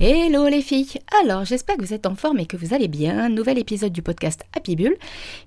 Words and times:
Hello 0.00 0.46
les 0.46 0.62
filles 0.62 1.00
Alors 1.20 1.44
j'espère 1.44 1.76
que 1.76 1.82
vous 1.82 1.92
êtes 1.92 2.06
en 2.06 2.14
forme 2.14 2.38
et 2.38 2.46
que 2.46 2.56
vous 2.56 2.72
allez 2.72 2.86
bien. 2.86 3.28
Nouvel 3.28 3.58
épisode 3.58 3.90
du 3.90 4.00
podcast 4.00 4.44
Happy 4.54 4.76
Bull. 4.76 4.96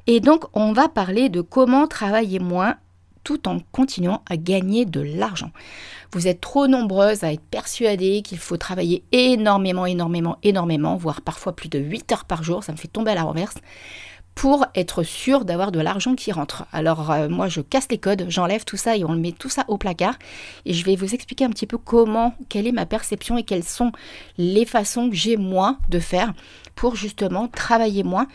Et 0.07 0.19
donc 0.19 0.43
on 0.51 0.73
va 0.73 0.89
parler 0.89 1.29
de 1.29 1.39
comment 1.39 1.87
travailler 1.87 2.39
moins 2.39 2.75
tout 3.23 3.47
en 3.47 3.59
continuant 3.71 4.23
à 4.29 4.35
gagner 4.35 4.83
de 4.83 4.99
l'argent. 4.99 5.51
Vous 6.11 6.27
êtes 6.27 6.41
trop 6.41 6.67
nombreuses 6.67 7.23
à 7.23 7.31
être 7.31 7.43
persuadées 7.49 8.23
qu'il 8.23 8.39
faut 8.39 8.57
travailler 8.57 9.05
énormément, 9.13 9.85
énormément, 9.85 10.37
énormément, 10.43 10.97
voire 10.97 11.21
parfois 11.21 11.55
plus 11.55 11.69
de 11.69 11.79
8 11.79 12.11
heures 12.11 12.25
par 12.25 12.43
jour, 12.43 12.61
ça 12.61 12.73
me 12.73 12.77
fait 12.77 12.89
tomber 12.89 13.11
à 13.11 13.15
la 13.15 13.23
renverse 13.23 13.55
pour 14.41 14.65
être 14.73 15.03
sûr 15.03 15.45
d'avoir 15.45 15.71
de 15.71 15.79
l'argent 15.79 16.15
qui 16.15 16.31
rentre. 16.31 16.65
Alors 16.73 17.11
euh, 17.11 17.29
moi 17.29 17.47
je 17.47 17.61
casse 17.61 17.85
les 17.91 17.99
codes, 17.99 18.25
j'enlève 18.27 18.65
tout 18.65 18.75
ça 18.75 18.97
et 18.97 19.03
on 19.05 19.15
met 19.15 19.33
tout 19.33 19.49
ça 19.49 19.65
au 19.67 19.77
placard 19.77 20.15
et 20.65 20.73
je 20.73 20.83
vais 20.83 20.95
vous 20.95 21.13
expliquer 21.13 21.45
un 21.45 21.51
petit 21.51 21.67
peu 21.67 21.77
comment, 21.77 22.33
quelle 22.49 22.65
est 22.65 22.71
ma 22.71 22.87
perception 22.87 23.37
et 23.37 23.43
quelles 23.43 23.63
sont 23.63 23.91
les 24.39 24.65
façons 24.65 25.11
que 25.11 25.15
j'ai 25.15 25.37
moi 25.37 25.77
de 25.89 25.99
faire 25.99 26.33
pour 26.73 26.95
justement 26.95 27.49
travailler 27.49 28.01
moins 28.01 28.25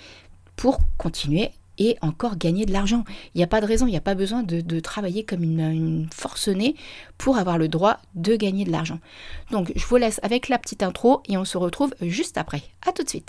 pour 0.55 0.78
continuer 0.97 1.50
et 1.77 1.97
encore 2.02 2.36
gagner 2.36 2.66
de 2.66 2.73
l'argent. 2.73 3.02
Il 3.34 3.38
n'y 3.38 3.45
a 3.45 3.48
pas 3.48 3.61
de 3.61 3.66
raison, 3.66 3.88
il 3.88 3.91
n'y 3.91 3.97
a 3.97 4.00
pas 4.00 4.14
besoin 4.14 4.45
de, 4.45 4.78
travailler 4.78 5.25
comme 5.25 5.42
une, 5.42 5.59
une, 5.59 6.09
forcenée 6.14 6.77
pour 7.19 7.36
avoir 7.36 7.59
le 7.59 7.66
droit 7.66 7.97
de 8.14 8.36
gagner 8.36 8.64
de 8.64 8.70
l'argent. 8.70 9.00
Donc 9.50 9.73
je 9.75 9.84
vous 9.84 9.97
laisse 9.97 10.20
avec 10.23 10.48
la 10.48 10.59
petite 10.59 10.84
intro 10.84 11.25
et 11.28 11.36
on 11.36 11.45
se 11.45 11.59
retrouve 11.59 11.97
juste 12.00 12.38
après. 12.38 12.62
A 12.86 12.92
tout 12.92 13.02
de 13.02 13.09
suite. 13.09 13.28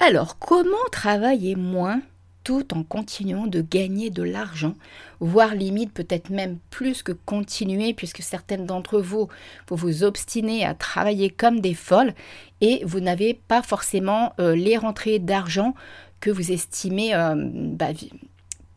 Alors, 0.00 0.38
comment 0.38 0.76
travailler 0.92 1.56
moins 1.56 2.00
tout 2.44 2.72
en 2.72 2.82
continuant 2.82 3.46
de 3.46 3.60
gagner 3.60 4.08
de 4.08 4.22
l'argent, 4.22 4.74
voire 5.20 5.54
limite 5.54 5.92
peut-être 5.92 6.30
même 6.30 6.56
plus 6.70 7.02
que 7.02 7.12
continuer, 7.12 7.92
puisque 7.92 8.22
certaines 8.22 8.64
d'entre 8.64 9.00
vous, 9.00 9.28
vous 9.68 9.76
vous 9.76 10.02
obstinez 10.02 10.64
à 10.64 10.72
travailler 10.72 11.28
comme 11.28 11.60
des 11.60 11.74
folles 11.74 12.14
et 12.62 12.82
vous 12.86 13.00
n'avez 13.00 13.34
pas 13.34 13.60
forcément 13.60 14.32
euh, 14.40 14.56
les 14.56 14.78
rentrées 14.78 15.18
d'argent 15.18 15.74
que 16.20 16.30
vous 16.30 16.52
estimez, 16.52 17.14
euh, 17.14 17.34
bah, 17.36 17.88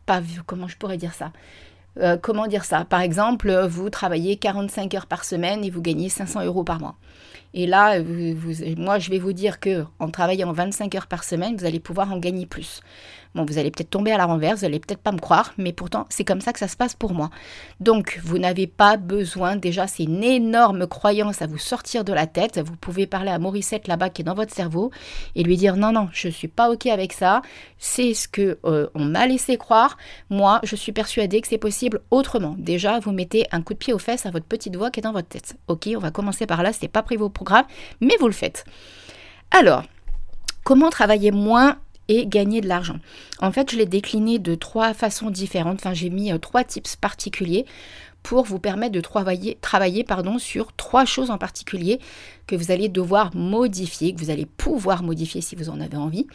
pas, 0.04 0.20
comment 0.44 0.68
je 0.68 0.76
pourrais 0.76 0.98
dire 0.98 1.14
ça 1.14 1.32
euh, 1.98 2.16
comment 2.16 2.46
dire 2.46 2.64
ça? 2.64 2.86
Par 2.86 3.02
exemple, 3.02 3.52
vous 3.66 3.90
travaillez 3.90 4.36
45 4.36 4.94
heures 4.94 5.06
par 5.06 5.24
semaine 5.24 5.62
et 5.62 5.70
vous 5.70 5.82
gagnez 5.82 6.08
500 6.08 6.44
euros 6.44 6.64
par 6.64 6.80
mois. 6.80 6.96
Et 7.54 7.66
là, 7.66 7.98
moi, 8.76 8.98
je 8.98 9.10
vais 9.10 9.18
vous 9.18 9.32
dire 9.32 9.60
que 9.60 9.84
en 9.98 10.10
travaillant 10.10 10.52
25 10.52 10.94
heures 10.94 11.06
par 11.06 11.24
semaine, 11.24 11.56
vous 11.56 11.64
allez 11.64 11.80
pouvoir 11.80 12.12
en 12.12 12.18
gagner 12.18 12.46
plus. 12.46 12.82
Bon, 13.34 13.46
vous 13.46 13.56
allez 13.56 13.70
peut-être 13.70 13.88
tomber 13.88 14.12
à 14.12 14.18
la 14.18 14.26
renverse, 14.26 14.60
vous 14.60 14.66
allez 14.66 14.78
peut-être 14.78 15.00
pas 15.00 15.12
me 15.12 15.18
croire, 15.18 15.54
mais 15.56 15.72
pourtant, 15.72 16.06
c'est 16.10 16.24
comme 16.24 16.42
ça 16.42 16.52
que 16.52 16.58
ça 16.58 16.68
se 16.68 16.76
passe 16.76 16.94
pour 16.94 17.14
moi. 17.14 17.30
Donc, 17.80 18.20
vous 18.22 18.38
n'avez 18.38 18.66
pas 18.66 18.98
besoin, 18.98 19.56
déjà, 19.56 19.86
c'est 19.86 20.02
une 20.02 20.22
énorme 20.22 20.86
croyance 20.86 21.40
à 21.40 21.46
vous 21.46 21.58
sortir 21.58 22.04
de 22.04 22.12
la 22.12 22.26
tête. 22.26 22.58
Vous 22.58 22.76
pouvez 22.76 23.06
parler 23.06 23.30
à 23.30 23.38
Mauricette 23.38 23.88
là-bas 23.88 24.10
qui 24.10 24.20
est 24.20 24.24
dans 24.24 24.34
votre 24.34 24.54
cerveau 24.54 24.90
et 25.34 25.44
lui 25.44 25.56
dire 25.56 25.76
non, 25.76 25.92
non, 25.92 26.08
je 26.12 26.28
suis 26.28 26.48
pas 26.48 26.70
OK 26.70 26.86
avec 26.86 27.14
ça. 27.14 27.40
C'est 27.78 28.12
ce 28.12 28.28
que 28.28 28.58
euh, 28.66 28.88
on 28.94 29.04
m'a 29.04 29.26
laissé 29.26 29.56
croire. 29.56 29.96
Moi, 30.28 30.60
je 30.62 30.76
suis 30.76 30.92
persuadée 30.92 31.40
que 31.40 31.48
c'est 31.48 31.56
possible 31.56 32.02
autrement. 32.10 32.54
Déjà, 32.58 33.00
vous 33.00 33.12
mettez 33.12 33.46
un 33.50 33.62
coup 33.62 33.72
de 33.72 33.78
pied 33.78 33.94
aux 33.94 33.98
fesses 33.98 34.26
à 34.26 34.30
votre 34.30 34.46
petite 34.46 34.76
voix 34.76 34.90
qui 34.90 35.00
est 35.00 35.02
dans 35.02 35.12
votre 35.12 35.28
tête. 35.28 35.56
OK, 35.68 35.88
on 35.96 36.00
va 36.00 36.10
commencer 36.10 36.44
par 36.44 36.62
là, 36.62 36.74
c'est 36.74 36.88
pas 36.88 37.02
prévu 37.02 37.24
mais 38.00 38.16
vous 38.20 38.26
le 38.26 38.32
faites. 38.32 38.64
Alors, 39.50 39.84
comment 40.64 40.90
travailler 40.90 41.30
moins 41.30 41.78
et 42.08 42.26
gagner 42.26 42.60
de 42.60 42.68
l'argent? 42.68 42.96
En 43.40 43.52
fait, 43.52 43.70
je 43.70 43.76
l'ai 43.76 43.86
décliné 43.86 44.38
de 44.38 44.54
trois 44.54 44.94
façons 44.94 45.30
différentes. 45.30 45.80
Enfin, 45.80 45.94
j'ai 45.94 46.10
mis 46.10 46.32
euh, 46.32 46.38
trois 46.38 46.64
tips 46.64 46.96
particuliers 46.96 47.66
pour 48.22 48.44
vous 48.44 48.58
permettre 48.58 48.92
de 48.92 49.00
travailler, 49.00 49.58
travailler 49.60 50.04
pardon, 50.04 50.38
sur 50.38 50.72
trois 50.74 51.04
choses 51.04 51.30
en 51.30 51.38
particulier 51.38 52.00
que 52.46 52.56
vous 52.56 52.70
allez 52.70 52.88
devoir 52.88 53.34
modifier, 53.34 54.14
que 54.14 54.20
vous 54.20 54.30
allez 54.30 54.46
pouvoir 54.46 55.02
modifier 55.02 55.40
si 55.40 55.56
vous 55.56 55.68
en 55.68 55.80
avez 55.80 55.96
envie, 55.96 56.26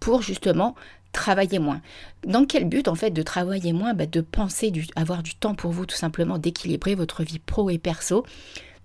pour 0.00 0.22
justement 0.22 0.74
travailler 1.12 1.58
moins. 1.58 1.80
Dans 2.26 2.44
quel 2.44 2.64
but 2.64 2.88
en 2.88 2.94
fait 2.94 3.10
de 3.10 3.22
travailler 3.22 3.72
moins 3.72 3.94
bah, 3.94 4.06
De 4.06 4.20
penser, 4.20 4.70
du, 4.70 4.86
avoir 4.96 5.22
du 5.22 5.34
temps 5.34 5.54
pour 5.54 5.72
vous 5.72 5.86
tout 5.86 5.96
simplement, 5.96 6.38
d'équilibrer 6.38 6.94
votre 6.94 7.22
vie 7.22 7.38
pro 7.38 7.70
et 7.70 7.78
perso, 7.78 8.24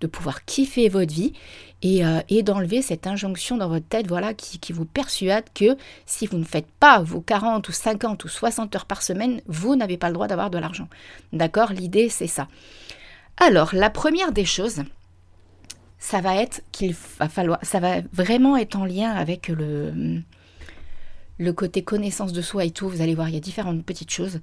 de 0.00 0.06
pouvoir 0.06 0.44
kiffer 0.44 0.88
votre 0.88 1.12
vie 1.12 1.32
euh, 1.84 2.20
et, 2.28 2.42
d'enlever 2.42 2.82
cette 2.82 3.06
injonction 3.06 3.56
dans 3.56 3.68
votre 3.68 3.86
tête 3.86 4.08
voilà, 4.08 4.34
qui, 4.34 4.58
qui, 4.58 4.72
vous 4.72 4.84
persuade 4.84 5.44
que 5.54 5.76
si 6.04 6.26
vous 6.26 6.38
ne 6.38 6.44
faites 6.44 6.70
pas 6.80 7.00
vos 7.00 7.20
40 7.20 7.68
ou 7.68 7.72
50 7.72 8.24
ou 8.24 8.28
60 8.28 8.74
heures 8.74 8.86
par 8.86 9.02
semaine, 9.02 9.40
vous 9.46 9.76
n'avez 9.76 9.96
pas 9.96 10.08
le 10.08 10.14
droit 10.14 10.26
d'avoir 10.26 10.50
de 10.50 10.58
l'argent. 10.58 10.88
D'accord? 11.32 11.72
L'idée, 11.72 12.08
c'est 12.08 12.26
ça. 12.26 12.48
Alors, 13.38 13.74
la 13.74 13.90
première 13.90 14.32
des 14.32 14.44
choses, 14.44 14.82
ça 15.98 16.20
va 16.20 16.36
être 16.36 16.62
qu'il 16.72 16.94
va 17.18 17.28
falloir, 17.28 17.58
ça 17.62 17.80
va 17.80 18.00
vraiment 18.12 18.56
être 18.56 18.76
en 18.76 18.84
lien 18.84 19.12
avec 19.12 19.48
le, 19.48 20.22
le 21.38 21.52
côté 21.52 21.82
connaissance 21.82 22.32
de 22.32 22.42
soi 22.42 22.64
et 22.64 22.70
tout. 22.70 22.88
Vous 22.88 23.02
allez 23.02 23.14
voir, 23.14 23.28
il 23.28 23.34
y 23.34 23.38
a 23.38 23.40
différentes 23.40 23.84
petites 23.84 24.10
choses. 24.10 24.40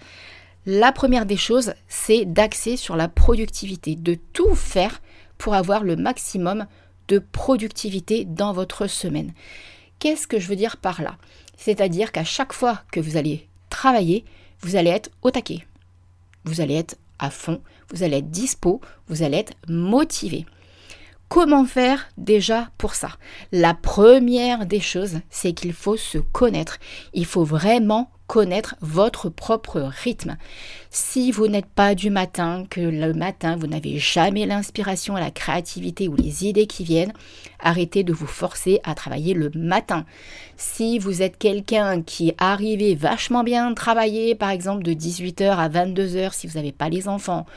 La 0.66 0.92
première 0.92 1.26
des 1.26 1.38
choses, 1.38 1.74
c'est 1.88 2.26
d'axer 2.26 2.78
sur 2.78 2.96
la 2.96 3.08
productivité, 3.08 3.96
de 3.96 4.18
tout 4.34 4.56
faire 4.56 5.02
pour 5.38 5.56
avoir 5.56 5.84
le 5.84 5.96
maximum 5.96 6.68
de 7.09 7.20
productivité 7.20 8.24
dans 8.26 8.53
votre 8.53 8.88
semaine. 8.88 9.34
Qu'est-ce 10.00 10.28
que 10.28 10.40
je 10.40 10.48
veux 10.48 10.56
dire 10.56 10.78
par 10.78 11.02
là? 11.02 11.18
C'est-à-dire 11.58 12.12
qu'à 12.12 12.24
chaque 12.24 12.53
fois 12.53 12.82
que 12.92 13.00
vous 13.00 13.18
allez 13.18 13.48
travailler, 13.70 14.24
vous 14.62 14.76
allez 14.76 14.90
être 14.90 15.12
au 15.22 15.32
taquet. 15.32 15.66
Vous 16.46 16.62
allez 16.62 16.76
être 16.76 16.98
à 17.20 17.30
fond, 17.30 17.62
vous 17.90 18.03
allez 18.03 18.18
être 18.18 18.32
dispo, 18.32 18.82
vous 19.08 19.24
allez 19.24 19.38
être 19.38 19.53
motivé. 19.68 20.46
Comment 21.34 21.66
faire 21.66 22.10
déjà 22.16 22.70
pour 22.78 22.94
ça 22.94 23.10
La 23.52 23.74
première 23.74 24.68
des 24.68 24.80
choses, 24.80 25.22
c'est 25.32 25.54
qu'il 25.54 25.74
faut 25.74 25.98
se 25.98 26.20
connaître. 26.20 26.78
Il 27.16 27.26
faut 27.26 27.44
vraiment 27.44 28.12
connaître 28.28 28.76
votre 28.82 29.30
propre 29.30 29.82
rythme. 30.04 30.38
Si 30.92 31.32
vous 31.32 31.48
n'êtes 31.48 31.66
pas 31.66 31.96
du 31.96 32.12
matin, 32.12 32.66
que 32.70 32.82
le 32.82 33.14
matin 33.16 33.56
vous 33.56 33.66
n'avez 33.66 33.98
jamais 33.98 34.46
l'inspiration, 34.46 35.16
la 35.16 35.32
créativité 35.32 36.08
ou 36.08 36.16
les 36.16 36.46
idées 36.46 36.68
qui 36.68 36.84
viennent, 36.84 37.14
arrêtez 37.60 38.04
de 38.04 38.14
vous 38.14 38.28
forcer 38.28 38.80
à 38.84 38.94
travailler 38.94 39.34
le 39.34 39.50
matin. 39.56 40.06
Si 40.56 41.00
vous 41.00 41.24
êtes 41.24 41.40
quelqu'un 41.40 42.03
qui 42.03 42.36
arrivait 42.38 42.94
vachement 42.94 43.44
bien 43.44 43.74
travailler, 43.74 44.36
par 44.36 44.52
exemple 44.52 44.84
de 44.84 44.94
18h 44.94 45.50
à 45.50 45.68
22h 45.68 46.32
si 46.32 46.46
vous 46.46 46.59
n'avez 46.59 46.72
pas 46.72 46.90
les 46.90 47.08
enfants, 47.08 47.47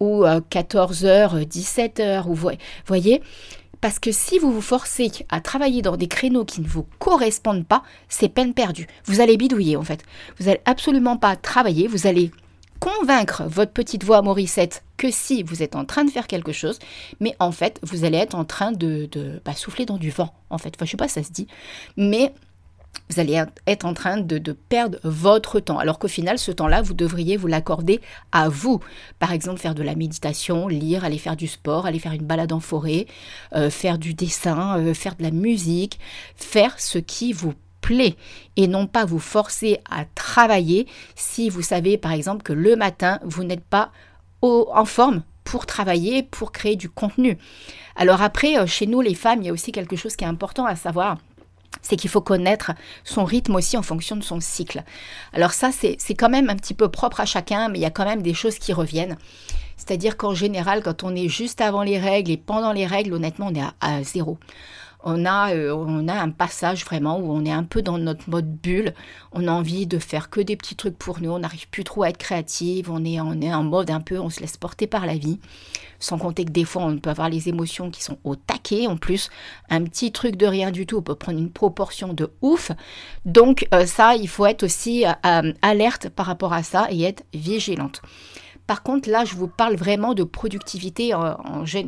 ou 0.00 0.24
14h, 0.24 1.46
17h, 1.46 2.26
ou 2.26 2.34
voyez, 2.86 3.22
parce 3.80 3.98
que 3.98 4.12
si 4.12 4.38
vous 4.38 4.52
vous 4.52 4.60
forcez 4.60 5.10
à 5.28 5.40
travailler 5.40 5.82
dans 5.82 5.96
des 5.96 6.08
créneaux 6.08 6.44
qui 6.44 6.60
ne 6.60 6.66
vous 6.66 6.86
correspondent 6.98 7.66
pas, 7.66 7.82
c'est 8.08 8.28
peine 8.28 8.54
perdue. 8.54 8.88
Vous 9.04 9.20
allez 9.20 9.36
bidouiller 9.36 9.76
en 9.76 9.84
fait. 9.84 10.02
Vous 10.38 10.46
n'allez 10.46 10.60
absolument 10.64 11.16
pas 11.16 11.36
travailler, 11.36 11.86
vous 11.86 12.06
allez 12.06 12.30
convaincre 12.80 13.44
votre 13.46 13.72
petite 13.72 14.04
voix 14.04 14.22
Morissette 14.22 14.84
que 14.96 15.10
si 15.10 15.42
vous 15.42 15.62
êtes 15.62 15.76
en 15.76 15.84
train 15.84 16.04
de 16.04 16.10
faire 16.10 16.26
quelque 16.26 16.52
chose, 16.52 16.78
mais 17.20 17.34
en 17.38 17.52
fait, 17.52 17.78
vous 17.82 18.04
allez 18.04 18.18
être 18.18 18.34
en 18.34 18.44
train 18.44 18.72
de, 18.72 19.08
bah, 19.44 19.54
souffler 19.54 19.84
dans 19.84 19.96
du 19.96 20.10
vent, 20.10 20.32
en 20.50 20.58
fait. 20.58 20.74
Enfin, 20.76 20.84
je 20.84 20.90
sais 20.92 20.96
pas 20.96 21.08
ça 21.08 21.22
se 21.22 21.30
dit, 21.30 21.46
mais 21.96 22.32
vous 23.10 23.20
allez 23.20 23.42
être 23.66 23.84
en 23.84 23.94
train 23.94 24.18
de, 24.18 24.52
perdre 24.52 24.98
votre 25.02 25.60
temps. 25.60 25.78
Alors 25.78 25.98
qu'au 25.98 26.08
final, 26.08 26.38
ce 26.38 26.52
temps-là, 26.52 26.82
vous 26.82 26.94
devriez 26.94 27.36
vous 27.36 27.46
l'accorder 27.46 28.00
à 28.32 28.48
vous. 28.48 28.80
Par 29.18 29.32
exemple, 29.32 29.60
faire 29.60 29.74
de 29.74 29.82
la 29.82 29.94
méditation, 29.94 30.68
lire, 30.68 31.04
aller 31.04 31.18
faire 31.18 31.36
du 31.36 31.46
sport, 31.46 31.86
aller 31.86 31.98
faire 31.98 32.12
une 32.12 32.26
balade 32.26 32.52
en 32.52 32.60
forêt, 32.60 33.06
euh, 33.54 33.70
faire 33.70 33.98
du 33.98 34.14
dessin, 34.14 34.78
euh, 34.78 34.94
faire 34.94 35.16
de 35.16 35.22
la 35.22 35.30
musique, 35.30 35.98
faire 36.36 36.78
ce 36.78 36.98
qui 36.98 37.32
vous 37.32 37.54
plaît 37.80 38.16
et 38.56 38.66
non 38.66 38.86
pas 38.86 39.04
vous 39.04 39.20
forcer 39.20 39.78
à 39.90 40.04
travailler 40.04 40.86
si 41.14 41.48
vous 41.48 41.62
savez 41.62 41.96
par 41.96 42.12
exemple 42.12 42.42
que 42.42 42.52
le 42.52 42.76
matin, 42.76 43.20
vous 43.22 43.44
n'êtes 43.44 43.64
pas 43.64 43.92
en 44.42 44.84
forme 44.84 45.22
pour 45.44 45.64
travailler, 45.64 46.22
pour 46.22 46.52
créer 46.52 46.76
du 46.76 46.90
contenu. 46.90 47.38
Alors 47.96 48.20
après, 48.20 48.58
euh, 48.58 48.66
chez 48.66 48.86
nous, 48.86 49.00
les 49.00 49.14
femmes, 49.14 49.40
il 49.40 49.46
y 49.46 49.48
a 49.48 49.52
aussi 49.52 49.72
quelque 49.72 49.96
chose 49.96 50.14
qui 50.14 50.24
est 50.24 50.28
important 50.28 50.66
à 50.66 50.76
savoir 50.76 51.16
c'est 51.82 51.96
qu'il 51.96 52.10
faut 52.10 52.20
connaître 52.20 52.72
son 53.04 53.24
rythme 53.24 53.54
aussi 53.56 53.76
en 53.76 53.82
fonction 53.82 54.16
de 54.16 54.22
son 54.22 54.40
cycle. 54.40 54.82
Alors 55.32 55.52
ça, 55.52 55.70
c'est 55.72 56.14
quand 56.14 56.28
même 56.28 56.50
un 56.50 56.56
petit 56.56 56.74
peu 56.74 56.88
propre 56.88 57.20
à 57.20 57.26
chacun, 57.26 57.68
mais 57.68 57.78
il 57.78 57.82
y 57.82 57.86
a 57.86 57.90
quand 57.90 58.04
même 58.04 58.22
des 58.22 58.34
choses 58.34 58.58
qui 58.58 58.72
reviennent. 58.72 59.16
C'est-à-dire 59.76 60.16
qu'en 60.16 60.34
général, 60.34 60.82
quand 60.82 61.04
on 61.04 61.14
est 61.14 61.28
juste 61.28 61.60
avant 61.60 61.82
les 61.82 61.98
règles 61.98 62.32
et 62.32 62.36
pendant 62.36 62.72
les 62.72 62.86
règles, 62.86 63.14
honnêtement, 63.14 63.46
on 63.50 63.54
est 63.54 63.64
à 63.80 64.02
zéro 64.02 64.38
on 65.04 65.24
a, 65.24 65.54
euh, 65.54 65.72
on 65.72 66.08
a 66.08 66.14
un 66.14 66.30
passage 66.30 66.84
vraiment 66.84 67.18
où 67.18 67.30
on 67.30 67.44
est 67.44 67.52
un 67.52 67.64
peu 67.64 67.82
dans 67.82 67.98
notre 67.98 68.28
mode 68.28 68.50
bulle. 68.50 68.94
On 69.32 69.46
a 69.46 69.52
envie 69.52 69.86
de 69.86 69.98
faire 69.98 70.28
que 70.28 70.40
des 70.40 70.56
petits 70.56 70.74
trucs 70.74 70.98
pour 70.98 71.20
nous. 71.20 71.30
On 71.30 71.38
n'arrive 71.38 71.68
plus 71.68 71.84
trop 71.84 72.02
à 72.02 72.10
être 72.10 72.18
créative. 72.18 72.90
On 72.90 73.04
est, 73.04 73.20
on 73.20 73.40
est 73.40 73.52
en 73.52 73.62
mode 73.62 73.90
un 73.90 74.00
peu, 74.00 74.18
on 74.18 74.30
se 74.30 74.40
laisse 74.40 74.56
porter 74.56 74.86
par 74.86 75.06
la 75.06 75.16
vie. 75.16 75.38
Sans 76.00 76.18
compter 76.18 76.44
que 76.44 76.50
des 76.50 76.64
fois, 76.64 76.82
on 76.82 76.98
peut 76.98 77.10
avoir 77.10 77.28
les 77.28 77.48
émotions 77.48 77.90
qui 77.90 78.02
sont 78.02 78.18
au 78.24 78.34
taquet. 78.34 78.86
En 78.86 78.96
plus, 78.96 79.30
un 79.70 79.84
petit 79.84 80.10
truc 80.10 80.36
de 80.36 80.46
rien 80.46 80.70
du 80.70 80.86
tout 80.86 81.00
peut 81.00 81.14
prendre 81.14 81.38
une 81.38 81.50
proportion 81.50 82.12
de 82.12 82.30
ouf. 82.42 82.72
Donc 83.24 83.68
euh, 83.74 83.86
ça, 83.86 84.16
il 84.16 84.28
faut 84.28 84.46
être 84.46 84.64
aussi 84.64 85.04
euh, 85.06 85.52
alerte 85.62 86.08
par 86.08 86.26
rapport 86.26 86.52
à 86.52 86.62
ça 86.62 86.88
et 86.90 87.02
être 87.02 87.24
vigilante. 87.32 88.02
Par 88.68 88.82
contre, 88.82 89.08
là, 89.08 89.24
je 89.24 89.34
vous 89.34 89.48
parle 89.48 89.76
vraiment 89.76 90.12
de 90.12 90.24
productivité, 90.24 91.14
en, 91.14 91.38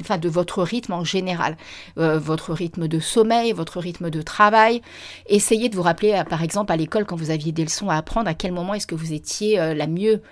enfin 0.01 0.17
de 0.17 0.29
votre 0.31 0.63
rythme 0.63 0.95
en 0.95 1.05
général, 1.05 1.59
euh, 1.99 2.19
votre 2.19 2.55
rythme 2.55 2.89
de 2.89 2.99
sommeil, 2.99 3.53
votre 3.53 3.79
rythme 3.81 4.09
de 4.09 4.23
travail. 4.23 4.81
Essayez 5.27 5.69
de 5.69 5.77
vous 5.77 5.83
rappeler, 5.83 6.15
euh, 6.15 6.25
par 6.25 6.43
exemple, 6.43 6.73
à 6.73 6.79
l'école, 6.79 7.05
quand 7.05 7.17
vous 7.17 7.31
aviez 7.31 7.53
des 7.53 7.65
leçons 7.65 7.91
à 7.91 7.97
apprendre, 7.97 8.29
à 8.29 8.35
quel 8.35 8.53
moment 8.53 8.73
est-ce 8.73 8.87
que 8.87 8.95
vous 8.95 9.13
étiez 9.13 9.61
euh, 9.61 9.75
la 9.75 9.87
mieux, 9.87 10.23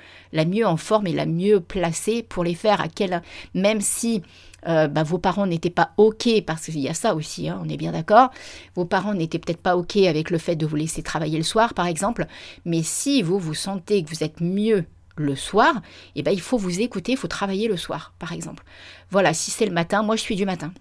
en 0.65 0.79
forme 0.79 1.07
et 1.07 1.13
la 1.13 1.27
mieux 1.27 1.61
placée 1.61 2.23
pour 2.23 2.45
les 2.45 2.55
faire. 2.55 2.81
À 2.81 2.89
quel, 2.89 3.23
même 3.53 3.83
si 3.83 4.23
bah, 4.65 5.03
vos 5.03 5.19
parents 5.19 5.47
n'étaient 5.47 5.71
pas 5.71 5.91
OK, 5.99 6.29
parce 6.47 6.65
qu'il 6.67 6.81
y 6.81 6.89
a 6.89 6.95
ça 6.95 7.15
aussi, 7.15 7.49
hein, 7.49 7.61
on 7.63 7.69
est 7.69 7.77
bien 7.77 7.93
d'accord, 7.93 8.31
vos 8.75 8.85
parents 8.85 9.15
n'étaient 9.15 9.39
peut-être 9.39 9.63
pas 9.63 9.77
OK 9.77 9.97
avec 9.97 10.31
le 10.31 10.39
fait 10.39 10.57
de 10.57 10.67
vous 10.67 10.77
laisser 10.77 11.03
travailler 11.03 11.39
le 11.39 11.45
soir, 11.45 11.75
par 11.75 11.87
exemple, 11.87 12.27
mais 12.65 12.83
si 12.83 13.23
vous, 13.23 13.39
vous 13.39 13.55
sentez 13.55 14.03
que 14.03 14.11
vous 14.11 14.25
êtes 14.25 14.41
mieux 14.41 14.85
le 15.23 15.37
soir, 15.37 15.81
eh 16.17 16.23
ben, 16.23 16.33
il 16.33 16.41
faut 16.41 16.59
vous 16.59 16.81
écouter, 16.81 17.13
il 17.13 17.19
faut 17.19 17.29
travailler 17.29 17.69
le 17.69 17.77
soir, 17.77 18.13
par 18.19 18.33
exemple. 18.33 18.65
Voilà, 19.11 19.35
si 19.35 19.51
c'est 19.51 19.67
le 19.67 19.73
matin, 19.73 20.03
moi 20.03 20.17
je 20.17 20.23
suis 20.23 20.37
du 20.37 20.47
matin. 20.47 20.73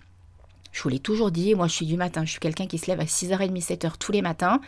Je 0.71 0.83
vous 0.83 0.89
l'ai 0.89 0.99
toujours 0.99 1.31
dit, 1.31 1.55
moi 1.55 1.67
je 1.67 1.73
suis 1.73 1.85
du 1.85 1.97
matin. 1.97 2.23
Je 2.25 2.31
suis 2.31 2.39
quelqu'un 2.39 2.67
qui 2.67 2.77
se 2.77 2.87
lève 2.87 2.99
à 2.99 3.05
6h30, 3.05 3.65
7h 3.65 3.93
tous 3.99 4.11
les 4.11 4.21
matins. 4.21 4.61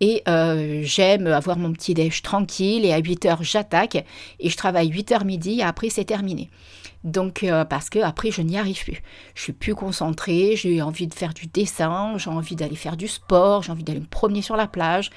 Et 0.00 0.22
euh, 0.28 0.80
j'aime 0.84 1.26
avoir 1.26 1.58
mon 1.58 1.72
petit 1.72 1.94
déj 1.94 2.22
tranquille 2.22 2.84
et 2.84 2.92
à 2.92 3.00
8h 3.00 3.42
j'attaque 3.42 4.04
et 4.38 4.48
je 4.48 4.56
travaille 4.56 4.90
8h 4.90 5.24
midi 5.24 5.58
et 5.58 5.62
après 5.62 5.88
c'est 5.88 6.04
terminé. 6.04 6.50
Donc, 7.08 7.42
euh, 7.42 7.64
parce 7.64 7.88
que 7.88 7.98
après, 7.98 8.30
je 8.30 8.42
n'y 8.42 8.58
arrive 8.58 8.84
plus. 8.84 9.02
Je 9.34 9.42
suis 9.42 9.52
plus 9.52 9.74
concentrée, 9.74 10.54
j'ai 10.56 10.82
envie 10.82 11.06
de 11.06 11.14
faire 11.14 11.32
du 11.32 11.46
dessin, 11.46 12.18
j'ai 12.18 12.28
envie 12.28 12.54
d'aller 12.54 12.76
faire 12.76 12.96
du 12.96 13.08
sport, 13.08 13.62
j'ai 13.62 13.72
envie 13.72 13.82
d'aller 13.82 14.00
me 14.00 14.06
promener 14.06 14.42
sur 14.42 14.56
la 14.56 14.66
plage. 14.66 15.10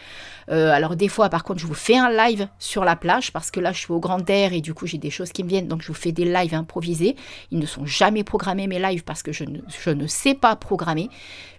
Euh, 0.49 0.71
alors, 0.71 0.95
des 0.95 1.09
fois, 1.09 1.29
par 1.29 1.43
contre, 1.43 1.59
je 1.59 1.67
vous 1.67 1.73
fais 1.73 1.97
un 1.97 2.09
live 2.09 2.47
sur 2.59 2.85
la 2.85 2.95
plage 2.95 3.33
parce 3.33 3.51
que 3.51 3.59
là, 3.59 3.73
je 3.73 3.79
suis 3.79 3.91
au 3.91 3.99
grand 3.99 4.27
air 4.29 4.53
et 4.53 4.61
du 4.61 4.73
coup, 4.73 4.87
j'ai 4.87 4.97
des 4.97 5.09
choses 5.09 5.31
qui 5.31 5.43
me 5.43 5.49
viennent. 5.49 5.67
Donc, 5.67 5.81
je 5.81 5.87
vous 5.87 5.93
fais 5.93 6.11
des 6.11 6.25
lives 6.25 6.53
improvisés. 6.53 7.15
Ils 7.51 7.59
ne 7.59 7.65
sont 7.65 7.85
jamais 7.85 8.23
programmés, 8.23 8.67
mes 8.67 8.79
lives, 8.79 9.03
parce 9.03 9.21
que 9.21 9.33
je 9.33 9.43
ne, 9.43 9.59
je 9.83 9.89
ne 9.89 10.07
sais 10.07 10.33
pas 10.33 10.55
programmer. 10.55 11.09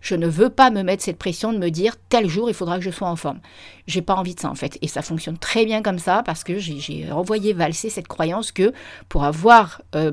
Je 0.00 0.14
ne 0.14 0.26
veux 0.26 0.50
pas 0.50 0.70
me 0.70 0.82
mettre 0.82 1.02
cette 1.02 1.18
pression 1.18 1.52
de 1.52 1.58
me 1.58 1.70
dire 1.70 1.94
tel 2.08 2.28
jour, 2.28 2.48
il 2.48 2.54
faudra 2.54 2.78
que 2.78 2.84
je 2.84 2.90
sois 2.90 3.08
en 3.08 3.16
forme. 3.16 3.40
J'ai 3.86 4.02
pas 4.02 4.14
envie 4.14 4.34
de 4.34 4.40
ça, 4.40 4.50
en 4.50 4.54
fait. 4.54 4.78
Et 4.80 4.88
ça 4.88 5.02
fonctionne 5.02 5.38
très 5.38 5.64
bien 5.64 5.82
comme 5.82 5.98
ça 5.98 6.22
parce 6.24 6.42
que 6.42 6.58
j'ai 6.58 7.10
envoyé 7.12 7.52
valser 7.52 7.90
cette 7.90 8.08
croyance 8.08 8.50
que 8.50 8.72
pour 9.08 9.24
avoir. 9.24 9.82
Euh, 9.94 10.12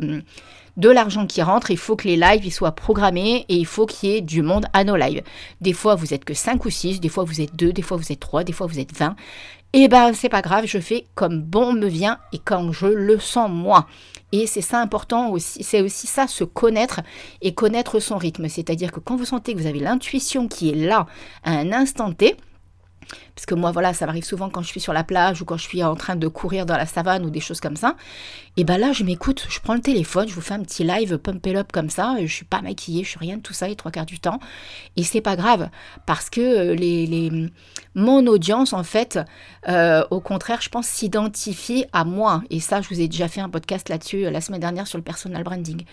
de 0.78 0.90
l'argent 0.90 1.28
qui 1.28 1.42
rentre, 1.42 1.72
il 1.72 1.78
faut 1.78 1.96
que 1.96 2.08
les 2.08 2.16
lives 2.16 2.52
soient 2.54 2.72
programmés 2.72 3.46
et 3.50 3.56
il 3.56 3.66
faut 3.66 3.86
qu'il 3.86 4.10
y 4.10 4.16
ait 4.16 4.22
du 4.22 4.42
monde 4.42 4.66
à 4.74 4.84
nos 4.84 4.96
lives. 4.96 5.24
Des 5.60 5.74
fois, 5.74 5.96
vous 5.96 6.14
êtes 6.14 6.24
que 6.24 6.34
5 6.34 6.64
ou 6.64 6.70
6, 6.70 7.02
des 7.02 7.10
fois 7.10 7.26
vous 7.26 7.42
êtes 7.42 7.56
2, 7.56 7.74
des 7.74 7.82
fois 7.82 7.98
vous 7.98 8.12
êtes 8.12 8.20
3, 8.20 8.44
des 8.46 8.54
fois 8.54 8.66
vous 8.68 8.80
êtes 8.80 8.96
20. 8.96 9.16
Et 9.72 9.84
eh 9.84 9.88
ben, 9.88 10.14
c'est 10.14 10.30
pas 10.30 10.42
grave, 10.42 10.66
je 10.66 10.80
fais 10.80 11.06
comme 11.14 11.44
bon 11.44 11.74
me 11.74 11.86
vient 11.86 12.18
et 12.34 12.40
comme 12.40 12.72
je 12.72 12.88
le 12.88 13.20
sens 13.20 13.52
moi. 13.52 13.86
Et 14.32 14.48
c'est 14.48 14.62
ça 14.62 14.80
important 14.82 15.30
aussi, 15.30 15.64
c'est 15.64 15.82
aussi 15.82 16.08
ça, 16.08 16.26
se 16.26 16.44
connaître 16.44 17.02
et 17.42 17.54
connaître 17.54 18.00
son 18.00 18.18
rythme. 18.18 18.48
C'est-à-dire 18.48 18.92
que 18.92 19.00
quand 19.00 19.16
vous 19.16 19.26
sentez 19.26 19.54
que 19.54 19.60
vous 19.60 19.68
avez 19.68 19.80
l'intuition 19.80 20.48
qui 20.48 20.72
est 20.72 20.76
là 20.76 21.06
à 21.44 21.52
un 21.52 21.72
instant 21.72 22.14
T, 22.14 22.36
parce 23.40 23.46
que 23.46 23.56
moi, 23.56 23.72
voilà, 23.72 23.94
ça 23.94 24.06
m'arrive 24.06 24.26
souvent 24.26 24.50
quand 24.50 24.62
je 24.62 24.68
suis 24.68 24.82
sur 24.82 24.92
la 24.92 25.06
plage 25.06 25.42
ou 25.42 25.46
quand 25.46 25.56
je 25.56 25.64
suis 25.64 25.82
en 25.82 25.96
train 25.96 26.18
de 26.18 26.28
courir 26.28 26.66
dans 26.66 26.76
la 26.76 26.86
savane 26.86 27.26
ou 27.26 27.30
des 27.30 27.40
choses 27.40 27.62
comme 27.62 27.78
ça. 27.78 27.96
Et 28.58 28.66
ben 28.66 28.78
là, 28.78 28.92
je 28.92 29.06
m'écoute, 29.06 29.48
je 29.48 29.62
prends 29.62 29.76
le 29.76 29.80
téléphone, 29.80 30.28
je 30.28 30.34
vous 30.34 30.42
fais 30.42 30.56
un 30.56 30.62
petit 30.62 30.84
live 30.84 31.18
pump 31.18 31.48
it 31.48 31.56
up 31.56 31.72
comme 31.72 31.90
ça. 31.90 32.18
Je 32.20 32.26
suis 32.26 32.44
pas 32.44 32.62
maquillée, 32.62 33.06
je 33.06 33.12
suis 33.12 33.20
rien 33.20 33.38
de 33.38 33.42
tout 33.42 33.54
ça 33.54 33.70
les 33.70 33.78
trois 33.78 33.92
quarts 33.92 34.06
du 34.06 34.20
temps. 34.20 34.42
Et 34.98 35.04
c'est 35.04 35.22
pas 35.22 35.38
grave 35.38 35.70
parce 36.06 36.30
que 36.30 36.42
euh, 36.42 36.76
les, 36.76 37.50
mon 37.96 38.28
audience, 38.28 38.74
en 38.74 38.84
fait, 38.84 39.20
euh, 39.70 40.04
au 40.12 40.20
contraire, 40.20 40.60
je 40.60 40.68
pense, 40.68 40.88
s'identifie 40.88 41.86
à 41.94 42.04
moi. 42.04 42.44
Et 42.50 42.60
ça, 42.60 42.82
je 42.82 42.90
vous 42.90 43.00
ai 43.00 43.08
déjà 43.08 43.30
fait 43.30 43.40
un 43.40 43.50
podcast 43.50 43.88
là-dessus 43.88 44.26
euh, 44.26 44.32
la 44.32 44.42
semaine 44.42 44.60
dernière 44.60 44.86
sur 44.86 44.98
le 44.98 45.04
personal 45.06 45.44
branding. 45.44 45.86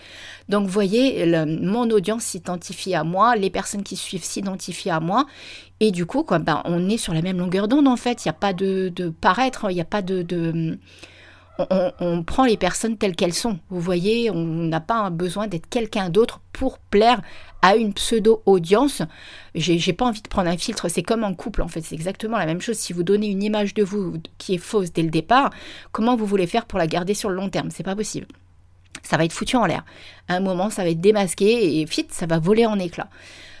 Donc, 0.49 0.65
vous 0.65 0.73
voyez, 0.73 1.25
mon 1.45 1.89
audience 1.91 2.23
s'identifie 2.23 2.93
à 2.93 3.05
moi, 3.05 3.37
les 3.37 3.49
personnes 3.49 3.83
qui 3.83 3.95
suivent 3.95 4.25
s'identifient 4.25 4.89
à 4.89 4.99
moi. 4.99 5.25
Et 5.79 5.91
du 5.91 6.05
coup, 6.05 6.23
quoi, 6.23 6.39
ben, 6.39 6.61
on 6.65 6.89
est 6.89 6.97
sur 6.97 7.13
la 7.13 7.21
même 7.21 7.37
longueur 7.37 7.67
d'onde 7.67 7.87
en 7.87 7.97
fait. 7.97 8.25
Il 8.25 8.27
n'y 8.27 8.31
a 8.31 8.33
pas 8.33 8.53
de, 8.53 8.91
paraître, 9.21 9.69
il 9.69 9.75
n'y 9.75 9.81
a 9.81 9.85
pas 9.85 10.01
de. 10.01 10.77
On, 11.59 12.23
prend 12.23 12.45
les 12.45 12.57
personnes 12.57 12.97
telles 12.97 13.15
qu'elles 13.15 13.33
sont. 13.33 13.59
Vous 13.69 13.81
voyez, 13.81 14.29
on 14.29 14.45
n'a 14.45 14.79
pas 14.79 15.09
besoin 15.09 15.47
d'être 15.47 15.67
quelqu'un 15.67 16.09
d'autre 16.09 16.39
pour 16.53 16.77
plaire 16.77 17.21
à 17.63 17.75
une 17.75 17.93
pseudo-audience. 17.93 19.01
J'ai 19.55 19.93
pas 19.93 20.05
envie 20.05 20.21
de 20.21 20.27
prendre 20.27 20.49
un 20.49 20.57
filtre, 20.57 20.87
c'est 20.87 21.01
comme 21.01 21.23
en 21.23 21.33
couple 21.33 21.63
en 21.63 21.67
fait, 21.67 21.81
c'est 21.81 21.95
exactement 21.95 22.37
la 22.37 22.45
même 22.45 22.61
chose. 22.61 22.77
Si 22.77 22.93
vous 22.93 23.01
donnez 23.01 23.27
une 23.27 23.41
image 23.41 23.73
de 23.73 23.83
vous 23.83 24.13
qui 24.37 24.53
est 24.53 24.59
fausse 24.59 24.93
dès 24.93 25.01
le 25.01 25.09
départ, 25.09 25.49
comment 25.91 26.15
vous 26.15 26.27
voulez 26.27 26.45
faire 26.45 26.65
pour 26.65 26.77
la 26.77 26.85
garder 26.85 27.15
sur 27.15 27.29
le 27.29 27.35
long 27.35 27.49
terme? 27.49 27.71
C'est 27.71 27.81
pas 27.81 27.95
possible. 27.95 28.27
Ça 29.01 29.17
va 29.17 29.25
être 29.25 29.33
foutu 29.33 29.55
en 29.55 29.65
l'air. 29.65 29.83
À 30.27 30.35
un 30.35 30.39
moment, 30.39 30.69
ça 30.69 30.83
va 30.83 30.89
être 30.89 31.01
démasqué 31.01 31.81
et 31.81 31.87
fit, 31.87 32.07
ça 32.11 32.27
va 32.27 32.37
voler 32.37 32.67
en 32.67 32.77
éclats. 32.77 33.09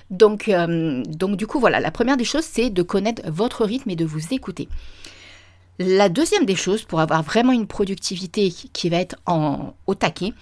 Donc, 0.09 0.47
euh, 0.47 1.03
donc 1.03 1.37
du 1.37 1.47
coup, 1.47 1.59
voilà, 1.59 1.79
la 1.79 1.91
première 1.91 2.17
des 2.17 2.23
choses, 2.23 2.45
c'est 2.45 2.69
de 2.69 2.81
connaître 2.81 3.21
votre 3.29 3.65
rythme 3.65 3.89
et 3.89 3.95
de 3.95 4.05
vous 4.05 4.33
écouter. 4.33 4.69
La 5.79 6.09
deuxième 6.09 6.45
des 6.45 6.55
choses, 6.55 6.83
pour 6.83 6.99
avoir 7.01 7.21
vraiment 7.21 7.51
une 7.51 7.67
productivité 7.67 8.49
qui 8.49 8.89
va 8.89 8.97
être 8.97 9.15
au 9.85 9.95
taquet, 9.95 10.33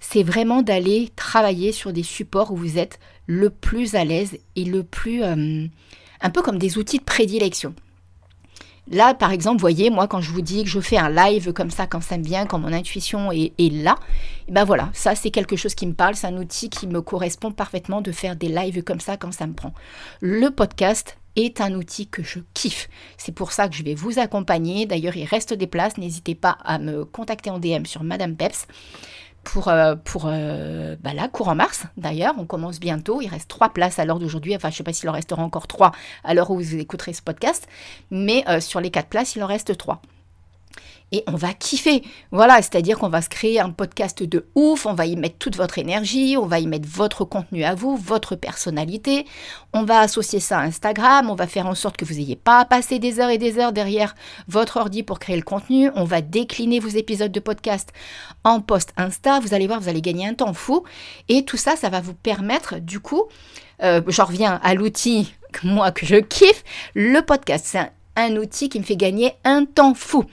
c'est 0.00 0.22
vraiment 0.22 0.62
d'aller 0.62 1.10
travailler 1.14 1.70
sur 1.70 1.92
des 1.92 2.02
supports 2.02 2.52
où 2.52 2.56
vous 2.56 2.78
êtes 2.78 2.98
le 3.26 3.50
plus 3.50 3.94
à 3.94 4.04
l'aise 4.04 4.38
et 4.56 4.64
le 4.64 4.82
plus... 4.82 5.22
Euh, 5.22 5.66
un 6.22 6.30
peu 6.30 6.42
comme 6.42 6.58
des 6.58 6.76
outils 6.76 6.98
de 6.98 7.04
prédilection. 7.04 7.74
Là, 8.90 9.14
par 9.14 9.30
exemple, 9.30 9.56
vous 9.56 9.60
voyez, 9.60 9.88
moi, 9.88 10.08
quand 10.08 10.20
je 10.20 10.32
vous 10.32 10.42
dis 10.42 10.64
que 10.64 10.68
je 10.68 10.80
fais 10.80 10.98
un 10.98 11.08
live 11.08 11.52
comme 11.52 11.70
ça, 11.70 11.86
quand 11.86 12.00
ça 12.00 12.18
me 12.18 12.24
vient, 12.24 12.44
quand 12.44 12.58
mon 12.58 12.72
intuition 12.72 13.30
est, 13.30 13.54
là, 13.58 13.94
ben 14.48 14.64
voilà, 14.64 14.90
ça, 14.92 15.14
c'est 15.14 15.30
quelque 15.30 15.54
chose 15.54 15.76
qui 15.76 15.86
me 15.86 15.94
parle, 15.94 16.16
c'est 16.16 16.26
un 16.26 16.36
outil 16.36 16.70
qui 16.70 16.88
me 16.88 17.00
correspond 17.00 17.52
parfaitement 17.52 18.00
de 18.00 18.10
faire 18.10 18.34
des 18.34 18.48
lives 18.48 18.82
comme 18.82 19.00
ça 19.00 19.16
quand 19.16 19.32
ça 19.32 19.46
me 19.46 19.52
prend. 19.52 19.72
Le 20.20 20.50
podcast 20.50 21.16
est 21.36 21.60
un 21.60 21.74
outil 21.74 22.08
que 22.08 22.24
je 22.24 22.40
kiffe. 22.52 22.88
C'est 23.16 23.32
pour 23.32 23.52
ça 23.52 23.68
que 23.68 23.76
je 23.76 23.84
vais 23.84 23.94
vous 23.94 24.18
accompagner. 24.18 24.86
D'ailleurs, 24.86 25.16
il 25.16 25.24
reste 25.24 25.54
des 25.54 25.68
places. 25.68 25.96
N'hésitez 25.96 26.34
pas 26.34 26.58
à 26.64 26.80
me 26.80 27.04
contacter 27.04 27.50
en 27.50 27.60
DM 27.60 27.84
sur 27.84 28.02
Madame 28.02 28.34
Peps 28.34 28.66
pour, 29.44 29.68
euh, 29.68 29.94
pour 29.96 30.24
euh, 30.26 30.96
bah 31.00 31.12
mars 31.54 31.84
d'ailleurs, 31.96 32.34
on 32.38 32.44
commence 32.44 32.78
bientôt, 32.80 33.20
il 33.20 33.28
reste 33.28 33.48
trois 33.48 33.70
places 33.70 33.98
à 33.98 34.04
l'heure 34.04 34.18
d'aujourd'hui, 34.18 34.54
enfin 34.54 34.68
je 34.68 34.74
ne 34.74 34.76
sais 34.78 34.84
pas 34.84 34.92
s'il 34.92 35.08
en 35.08 35.12
restera 35.12 35.42
encore 35.42 35.66
trois 35.66 35.92
à 36.24 36.34
l'heure 36.34 36.50
où 36.50 36.56
vous 36.56 36.76
écouterez 36.76 37.12
ce 37.12 37.22
podcast, 37.22 37.66
mais 38.10 38.44
euh, 38.48 38.60
sur 38.60 38.80
les 38.80 38.90
quatre 38.90 39.08
places, 39.08 39.36
il 39.36 39.42
en 39.42 39.46
reste 39.46 39.76
trois 39.76 40.02
et 41.12 41.24
on 41.26 41.36
va 41.36 41.52
kiffer. 41.52 42.02
Voilà, 42.30 42.56
c'est-à-dire 42.56 42.98
qu'on 42.98 43.08
va 43.08 43.22
se 43.22 43.28
créer 43.28 43.60
un 43.60 43.70
podcast 43.70 44.22
de 44.22 44.46
ouf, 44.54 44.86
on 44.86 44.94
va 44.94 45.06
y 45.06 45.16
mettre 45.16 45.38
toute 45.38 45.56
votre 45.56 45.78
énergie, 45.78 46.36
on 46.36 46.46
va 46.46 46.58
y 46.58 46.66
mettre 46.66 46.88
votre 46.88 47.24
contenu 47.24 47.64
à 47.64 47.74
vous, 47.74 47.96
votre 47.96 48.36
personnalité, 48.36 49.26
on 49.72 49.84
va 49.84 50.00
associer 50.00 50.40
ça 50.40 50.58
à 50.58 50.62
Instagram, 50.62 51.30
on 51.30 51.34
va 51.34 51.46
faire 51.46 51.66
en 51.66 51.74
sorte 51.74 51.96
que 51.96 52.04
vous 52.04 52.14
n'ayez 52.14 52.36
pas 52.36 52.60
à 52.60 52.64
passer 52.64 52.98
des 52.98 53.20
heures 53.20 53.30
et 53.30 53.38
des 53.38 53.58
heures 53.58 53.72
derrière 53.72 54.14
votre 54.48 54.76
ordi 54.76 55.02
pour 55.02 55.18
créer 55.18 55.36
le 55.36 55.42
contenu, 55.42 55.90
on 55.94 56.04
va 56.04 56.20
décliner 56.20 56.80
vos 56.80 56.88
épisodes 56.88 57.32
de 57.32 57.40
podcast 57.40 57.90
en 58.44 58.60
post 58.60 58.92
Insta, 58.96 59.40
vous 59.40 59.54
allez 59.54 59.66
voir, 59.66 59.80
vous 59.80 59.88
allez 59.88 60.02
gagner 60.02 60.26
un 60.26 60.34
temps 60.34 60.54
fou, 60.54 60.84
et 61.28 61.44
tout 61.44 61.56
ça, 61.56 61.76
ça 61.76 61.88
va 61.88 62.00
vous 62.00 62.14
permettre 62.14 62.78
du 62.78 63.00
coup 63.00 63.24
euh, 63.82 64.02
je 64.06 64.22
reviens 64.22 64.60
à 64.62 64.74
l'outil 64.74 65.32
moi 65.64 65.90
que 65.90 66.06
je 66.06 66.16
kiffe, 66.16 66.64
le 66.94 67.20
podcast. 67.20 67.76
Outil 68.28 68.68
qui 68.68 68.78
me 68.78 68.84
fait 68.84 68.96
gagner 68.96 69.32
un 69.44 69.64
temps 69.64 69.94
fou. 69.94 70.24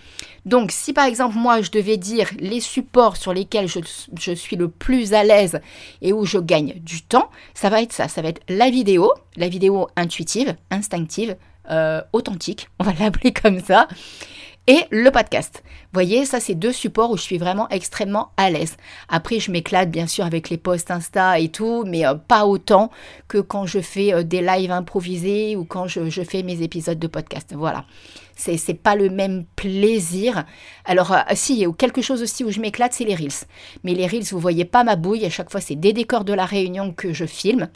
Donc 0.45 0.71
si 0.71 0.93
par 0.93 1.05
exemple 1.05 1.37
moi 1.37 1.61
je 1.61 1.71
devais 1.71 1.97
dire 1.97 2.29
les 2.39 2.61
supports 2.61 3.17
sur 3.17 3.33
lesquels 3.33 3.67
je, 3.67 4.31
suis 4.33 4.55
le 4.55 4.69
plus 4.69 5.13
à 5.13 5.23
l'aise 5.23 5.59
et 6.01 6.13
où 6.13 6.25
je 6.25 6.37
gagne 6.37 6.75
du 6.79 7.01
temps, 7.01 7.29
ça 7.53 7.69
va 7.69 7.81
être 7.81 7.93
ça. 7.93 8.07
Ça 8.07 8.21
va 8.21 8.29
être 8.29 8.41
la 8.47 8.69
vidéo, 8.69 9.11
la 9.35 9.49
vidéo 9.49 9.87
intuitive, 9.95 10.55
instinctive, 10.71 11.35
euh, 11.69 12.01
authentique, 12.13 12.69
on 12.79 12.85
va 12.85 12.93
l'appeler 12.99 13.33
comme 13.33 13.59
ça 13.59 13.87
et 14.67 14.83
le 14.91 15.09
podcast. 15.11 15.63
Voyez, 15.93 16.25
ça 16.25 16.39
c'est 16.39 16.53
deux 16.53 16.73
supports 16.73 17.11
où 17.11 17.17
je 17.17 17.21
suis 17.21 17.37
vraiment 17.37 17.69
extrêmement 17.69 18.31
à 18.37 18.49
l'aise. 18.49 18.75
Après, 19.07 19.39
je 19.39 19.51
m'éclate 19.51 19.89
bien 19.89 20.05
sûr 20.05 20.25
avec 20.25 20.49
les 20.49 20.57
posts 20.57 20.91
Insta 20.91 21.39
et 21.39 21.49
tout, 21.49 21.83
mais 21.87 22.05
euh, 22.05 22.15
pas 22.15 22.45
autant 22.45 22.91
que 23.27 23.37
quand 23.37 23.65
je 23.65 23.79
fais 23.79 24.13
euh, 24.13 24.23
des 24.23 24.41
lives 24.41 24.71
improvisés 24.71 25.55
ou 25.55 25.63
quand 25.63 25.87
je, 25.87 26.09
fais 26.23 26.43
mes 26.43 26.61
épisodes 26.61 26.99
de 26.99 27.07
podcast. 27.07 27.53
Voilà. 27.55 27.85
C'est, 28.35 28.57
c'est 28.57 28.73
pas 28.73 28.95
le 28.95 29.09
même 29.09 29.45
plaisir. 29.55 30.45
Alors, 30.85 31.13
euh, 31.13 31.21
si, 31.33 31.65
quelque 31.77 32.01
chose 32.01 32.21
aussi 32.21 32.43
où 32.43 32.51
je 32.51 32.59
m'éclate, 32.59 32.93
c'est 32.93 33.05
les 33.05 33.15
Reels. 33.15 33.47
Mais 33.83 33.93
les 33.93 34.05
Reels, 34.05 34.25
vous 34.31 34.39
voyez 34.39 34.65
pas 34.65 34.83
ma 34.83 34.95
bouille. 34.95 35.25
À 35.25 35.29
chaque 35.29 35.49
fois, 35.49 35.61
c'est 35.61 35.75
des 35.75 35.93
décors 35.93 36.25
de 36.25 36.33
la 36.33 36.45
réunion 36.45 36.93
que 36.93 37.13
je 37.13 37.25
filme 37.25 37.69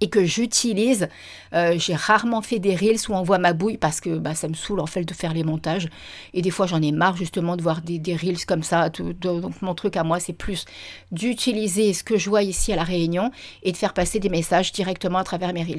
et 0.00 0.08
que 0.08 0.24
j'utilise. 0.24 1.08
Euh, 1.52 1.74
j'ai 1.78 1.94
rarement 1.94 2.42
fait 2.42 2.58
des 2.58 2.74
reels 2.74 2.98
où 3.08 3.14
on 3.14 3.22
voit 3.22 3.38
ma 3.38 3.52
bouille 3.52 3.76
parce 3.76 4.00
que 4.00 4.18
bah, 4.18 4.34
ça 4.34 4.48
me 4.48 4.54
saoule 4.54 4.80
en 4.80 4.86
fait 4.86 5.04
de 5.04 5.14
faire 5.14 5.34
les 5.34 5.44
montages. 5.44 5.88
Et 6.34 6.42
des 6.42 6.50
fois 6.50 6.66
j'en 6.66 6.80
ai 6.80 6.92
marre 6.92 7.16
justement 7.16 7.56
de 7.56 7.62
voir 7.62 7.80
des, 7.82 7.98
des 7.98 8.16
reels 8.16 8.44
comme 8.46 8.62
ça. 8.62 8.88
donc 8.88 9.60
mon 9.62 9.74
truc 9.74 9.96
à 9.96 10.04
moi 10.04 10.20
c'est 10.20 10.32
plus 10.32 10.64
d'utiliser 11.12 11.92
ce 11.92 12.04
que 12.04 12.16
je 12.16 12.30
vois 12.30 12.42
ici 12.42 12.72
à 12.72 12.76
la 12.76 12.84
Réunion 12.84 13.30
et 13.62 13.72
de 13.72 13.76
faire 13.76 13.94
passer 13.94 14.20
des 14.20 14.28
messages 14.28 14.72
directement 14.72 15.18
à 15.18 15.24
travers 15.24 15.52
mes 15.52 15.62
reels. 15.62 15.76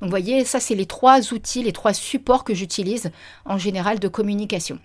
Donc 0.00 0.04
vous 0.04 0.10
voyez, 0.10 0.44
ça 0.44 0.60
c'est 0.60 0.74
les 0.74 0.86
trois 0.86 1.32
outils, 1.32 1.62
les 1.62 1.72
trois 1.72 1.92
supports 1.92 2.44
que 2.44 2.54
j'utilise 2.54 3.10
en 3.44 3.58
général 3.58 3.98
de 3.98 4.08
communication. 4.08 4.78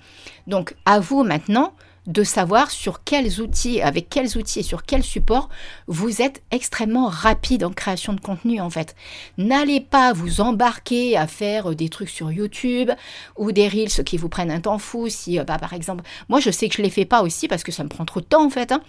Donc 0.48 0.76
à 0.86 1.00
vous 1.00 1.24
maintenant 1.24 1.74
de 2.08 2.24
savoir 2.24 2.70
sur 2.70 3.04
quels 3.04 3.40
outils, 3.40 3.82
avec 3.82 4.10
quels 4.10 4.38
outils 4.38 4.60
et 4.60 4.64
sur 4.64 4.84
quels 4.84 5.04
supports 5.04 5.50
vous 5.88 6.22
êtes 6.22 6.42
extrêmement 6.52 7.08
rapide 7.08 7.64
en 7.64 7.72
création 7.72 8.14
de 8.14 8.20
contenu 8.20 8.60
en 8.60 8.70
fait. 8.70 8.96
N'allez 9.38 9.80
pas 9.80 10.12
vous 10.12 10.42
embarquer 10.42 11.16
à 11.16 11.28
faire 11.28 11.72
euh, 11.72 11.76
des 11.76 11.90
trucs 11.90 12.10
sur 12.10 12.32
YouTube 12.32 12.92
ou 13.38 13.52
des 13.52 13.68
reels 13.68 14.04
qui 14.06 14.18
vous 14.18 14.30
prennent 14.30 14.52
un 14.52 14.60
temps 14.60 14.80
fou. 14.80 15.08
Si, 15.08 15.40
euh, 15.40 15.44
bah, 15.44 15.58
par 15.58 15.74
exemple, 15.74 16.04
moi 16.28 16.40
je 16.40 16.52
sais 16.52 16.68
que 16.68 16.76
je 16.76 16.82
les 16.82 16.90
fais 16.90 17.06
pas 17.06 17.22
aussi 17.22 17.48
parce 17.48 17.64
que 17.64 17.72
ça 17.72 17.84
me 17.84 17.90
prend 17.90 18.06
trop 18.06 18.20
de 18.20 18.26
temps 18.26 18.46
en 18.46 18.50
fait. 18.50 18.72
Hein, 18.72 18.82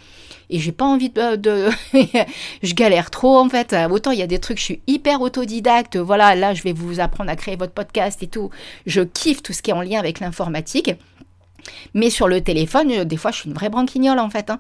et 0.50 0.58
j'ai 0.58 0.72
pas 0.72 0.84
envie 0.84 1.10
de, 1.10 1.36
de 1.36 1.68
je 2.62 2.74
galère 2.74 3.10
trop 3.10 3.38
en 3.38 3.48
fait. 3.48 3.76
Autant 3.90 4.10
il 4.10 4.18
y 4.18 4.22
a 4.22 4.26
des 4.26 4.40
trucs, 4.40 4.58
je 4.58 4.64
suis 4.64 4.80
hyper 4.88 5.20
autodidacte. 5.20 5.96
Voilà, 5.96 6.34
là 6.34 6.52
je 6.52 6.62
vais 6.62 6.72
vous 6.72 6.98
apprendre 6.98 7.30
à 7.30 7.36
créer 7.36 7.56
votre 7.56 7.72
podcast 7.72 8.22
et 8.22 8.26
tout. 8.26 8.50
Je 8.86 9.02
kiffe 9.02 9.42
tout 9.42 9.52
ce 9.52 9.62
qui 9.62 9.70
est 9.70 9.74
en 9.74 9.82
lien 9.82 10.00
avec 10.00 10.18
l'informatique. 10.18 10.90
Mais 11.94 12.10
sur 12.10 12.28
le 12.28 12.40
téléphone, 12.40 12.90
euh, 12.90 13.04
des 13.04 13.16
fois, 13.16 13.30
je 13.30 13.38
suis 13.40 13.48
une 13.48 13.54
vraie 13.54 13.68
branquignole 13.68 14.18
en 14.18 14.30
fait. 14.30 14.50
Hein. 14.50 14.58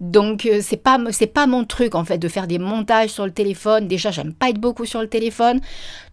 Donc, 0.00 0.46
euh, 0.46 0.60
c'est 0.62 0.76
pas 0.76 0.98
pas 1.34 1.46
mon 1.46 1.64
truc 1.64 1.94
en 1.94 2.04
fait 2.04 2.18
de 2.18 2.28
faire 2.28 2.46
des 2.46 2.58
montages 2.58 3.10
sur 3.10 3.26
le 3.26 3.32
téléphone. 3.32 3.88
Déjà, 3.88 4.10
j'aime 4.10 4.32
pas 4.32 4.50
être 4.50 4.58
beaucoup 4.58 4.86
sur 4.86 5.00
le 5.00 5.08
téléphone. 5.08 5.60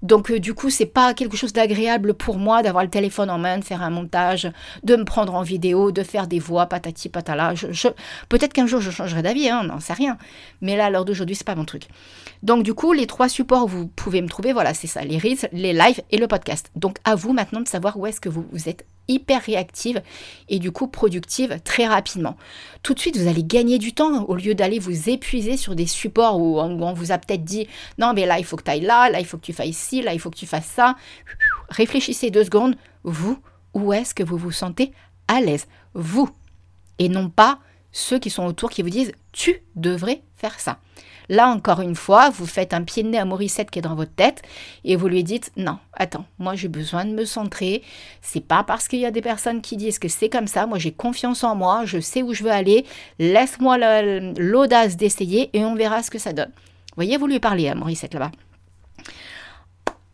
Donc, 0.01 0.31
euh, 0.31 0.39
du 0.39 0.53
coup, 0.53 0.69
c'est 0.69 0.85
pas 0.85 1.13
quelque 1.13 1.37
chose 1.37 1.53
d'agréable 1.53 2.13
pour 2.13 2.37
moi 2.37 2.61
d'avoir 2.61 2.83
le 2.83 2.89
téléphone 2.89 3.29
en 3.29 3.37
main, 3.37 3.59
de 3.59 3.63
faire 3.63 3.81
un 3.81 3.89
montage, 3.89 4.51
de 4.83 4.95
me 4.95 5.05
prendre 5.05 5.33
en 5.35 5.43
vidéo, 5.43 5.91
de 5.91 6.03
faire 6.03 6.27
des 6.27 6.39
voix, 6.39 6.65
patati 6.65 7.09
patala. 7.09 7.53
Peut-être 8.29 8.53
qu'un 8.53 8.67
jour, 8.67 8.81
je 8.81 8.91
changerai 8.91 9.21
d'avis, 9.21 9.49
hein, 9.49 9.63
non, 9.63 9.75
c'est 9.79 9.93
rien. 9.93 10.17
Mais 10.61 10.75
là, 10.75 10.85
à 10.85 10.89
l'heure 10.89 11.05
d'aujourd'hui, 11.05 11.35
c'est 11.35 11.47
pas 11.47 11.55
mon 11.55 11.65
truc. 11.65 11.83
Donc, 12.41 12.63
du 12.63 12.73
coup, 12.73 12.91
les 12.91 13.07
trois 13.07 13.29
supports 13.29 13.67
vous 13.67 13.87
pouvez 13.87 14.21
me 14.21 14.27
trouver, 14.27 14.51
voilà, 14.53 14.73
c'est 14.73 14.87
ça 14.87 15.01
les 15.03 15.17
reels, 15.17 15.49
les 15.53 15.73
lives 15.73 16.01
et 16.11 16.17
le 16.17 16.27
podcast. 16.27 16.69
Donc, 16.75 16.97
à 17.05 17.15
vous 17.15 17.33
maintenant 17.33 17.61
de 17.61 17.67
savoir 17.67 17.97
où 17.97 18.05
est-ce 18.05 18.19
que 18.19 18.29
vous, 18.29 18.45
vous 18.51 18.69
êtes 18.69 18.85
hyper 19.07 19.41
réactive 19.41 20.01
et 20.49 20.59
du 20.59 20.71
coup 20.71 20.87
productive 20.87 21.59
très 21.63 21.87
rapidement. 21.87 22.37
Tout 22.83 22.93
de 22.93 22.99
suite, 22.99 23.17
vous 23.17 23.27
allez 23.27 23.43
gagner 23.43 23.77
du 23.77 23.93
temps 23.93 24.23
au 24.25 24.35
lieu 24.35 24.55
d'aller 24.55 24.79
vous 24.79 25.09
épuiser 25.09 25.57
sur 25.57 25.75
des 25.75 25.87
supports 25.87 26.39
où 26.39 26.59
on 26.59 26.93
vous 26.93 27.11
a 27.11 27.17
peut-être 27.17 27.43
dit 27.43 27.67
non 27.97 28.13
mais 28.13 28.25
là 28.25 28.39
il 28.39 28.45
faut 28.45 28.55
que 28.55 28.63
tu 28.63 28.71
ailles 28.71 28.81
là, 28.81 29.09
là 29.09 29.19
il 29.19 29.25
faut 29.25 29.37
que 29.37 29.45
tu 29.45 29.53
fasses 29.53 29.75
ci, 29.75 30.01
là 30.01 30.13
il 30.13 30.19
faut 30.19 30.29
que 30.29 30.37
tu 30.37 30.47
fasses 30.47 30.65
ça. 30.67 30.95
Réfléchissez 31.69 32.31
deux 32.31 32.43
secondes, 32.43 32.75
vous, 33.03 33.37
où 33.73 33.93
est-ce 33.93 34.13
que 34.13 34.23
vous 34.23 34.37
vous 34.37 34.51
sentez 34.51 34.91
à 35.27 35.41
l'aise? 35.41 35.67
Vous, 35.93 36.29
et 36.99 37.09
non 37.09 37.29
pas 37.29 37.59
ceux 37.91 38.19
qui 38.19 38.29
sont 38.29 38.45
autour 38.45 38.69
qui 38.69 38.81
vous 38.81 38.89
disent 38.89 39.11
tu 39.31 39.61
devrais 39.75 40.21
faire 40.35 40.59
ça. 40.59 40.79
Là, 41.29 41.47
encore 41.47 41.81
une 41.81 41.95
fois, 41.95 42.29
vous 42.29 42.45
faites 42.45 42.73
un 42.73 42.83
pied 42.83 43.03
de 43.03 43.09
nez 43.09 43.17
à 43.17 43.25
Morissette 43.25 43.71
qui 43.71 43.79
est 43.79 43.83
dans 43.83 43.95
votre 43.95 44.13
tête 44.13 44.41
et 44.83 44.95
vous 44.95 45.07
lui 45.07 45.23
dites 45.23 45.51
non, 45.57 45.77
attends, 45.93 46.25
moi 46.39 46.55
j'ai 46.55 46.67
besoin 46.67 47.05
de 47.05 47.11
me 47.11 47.25
centrer. 47.25 47.83
C'est 48.21 48.45
pas 48.45 48.63
parce 48.63 48.87
qu'il 48.87 48.99
y 48.99 49.05
a 49.05 49.11
des 49.11 49.21
personnes 49.21 49.61
qui 49.61 49.77
disent 49.77 49.99
que 49.99 50.07
c'est 50.07 50.29
comme 50.29 50.47
ça. 50.47 50.65
Moi 50.65 50.79
j'ai 50.79 50.91
confiance 50.91 51.43
en 51.43 51.55
moi, 51.55 51.83
je 51.85 51.99
sais 51.99 52.21
où 52.21 52.33
je 52.33 52.43
veux 52.43 52.51
aller. 52.51 52.85
Laisse-moi 53.19 53.77
l'audace 54.37 54.97
d'essayer 54.97 55.49
et 55.53 55.63
on 55.65 55.75
verra 55.75 56.03
ce 56.03 56.11
que 56.11 56.19
ça 56.19 56.33
donne. 56.33 56.51
Vous 56.55 56.95
voyez, 56.95 57.17
vous 57.17 57.27
lui 57.27 57.39
parlez 57.39 57.69
à 57.69 57.75
Morissette 57.75 58.13
là-bas. 58.13 58.31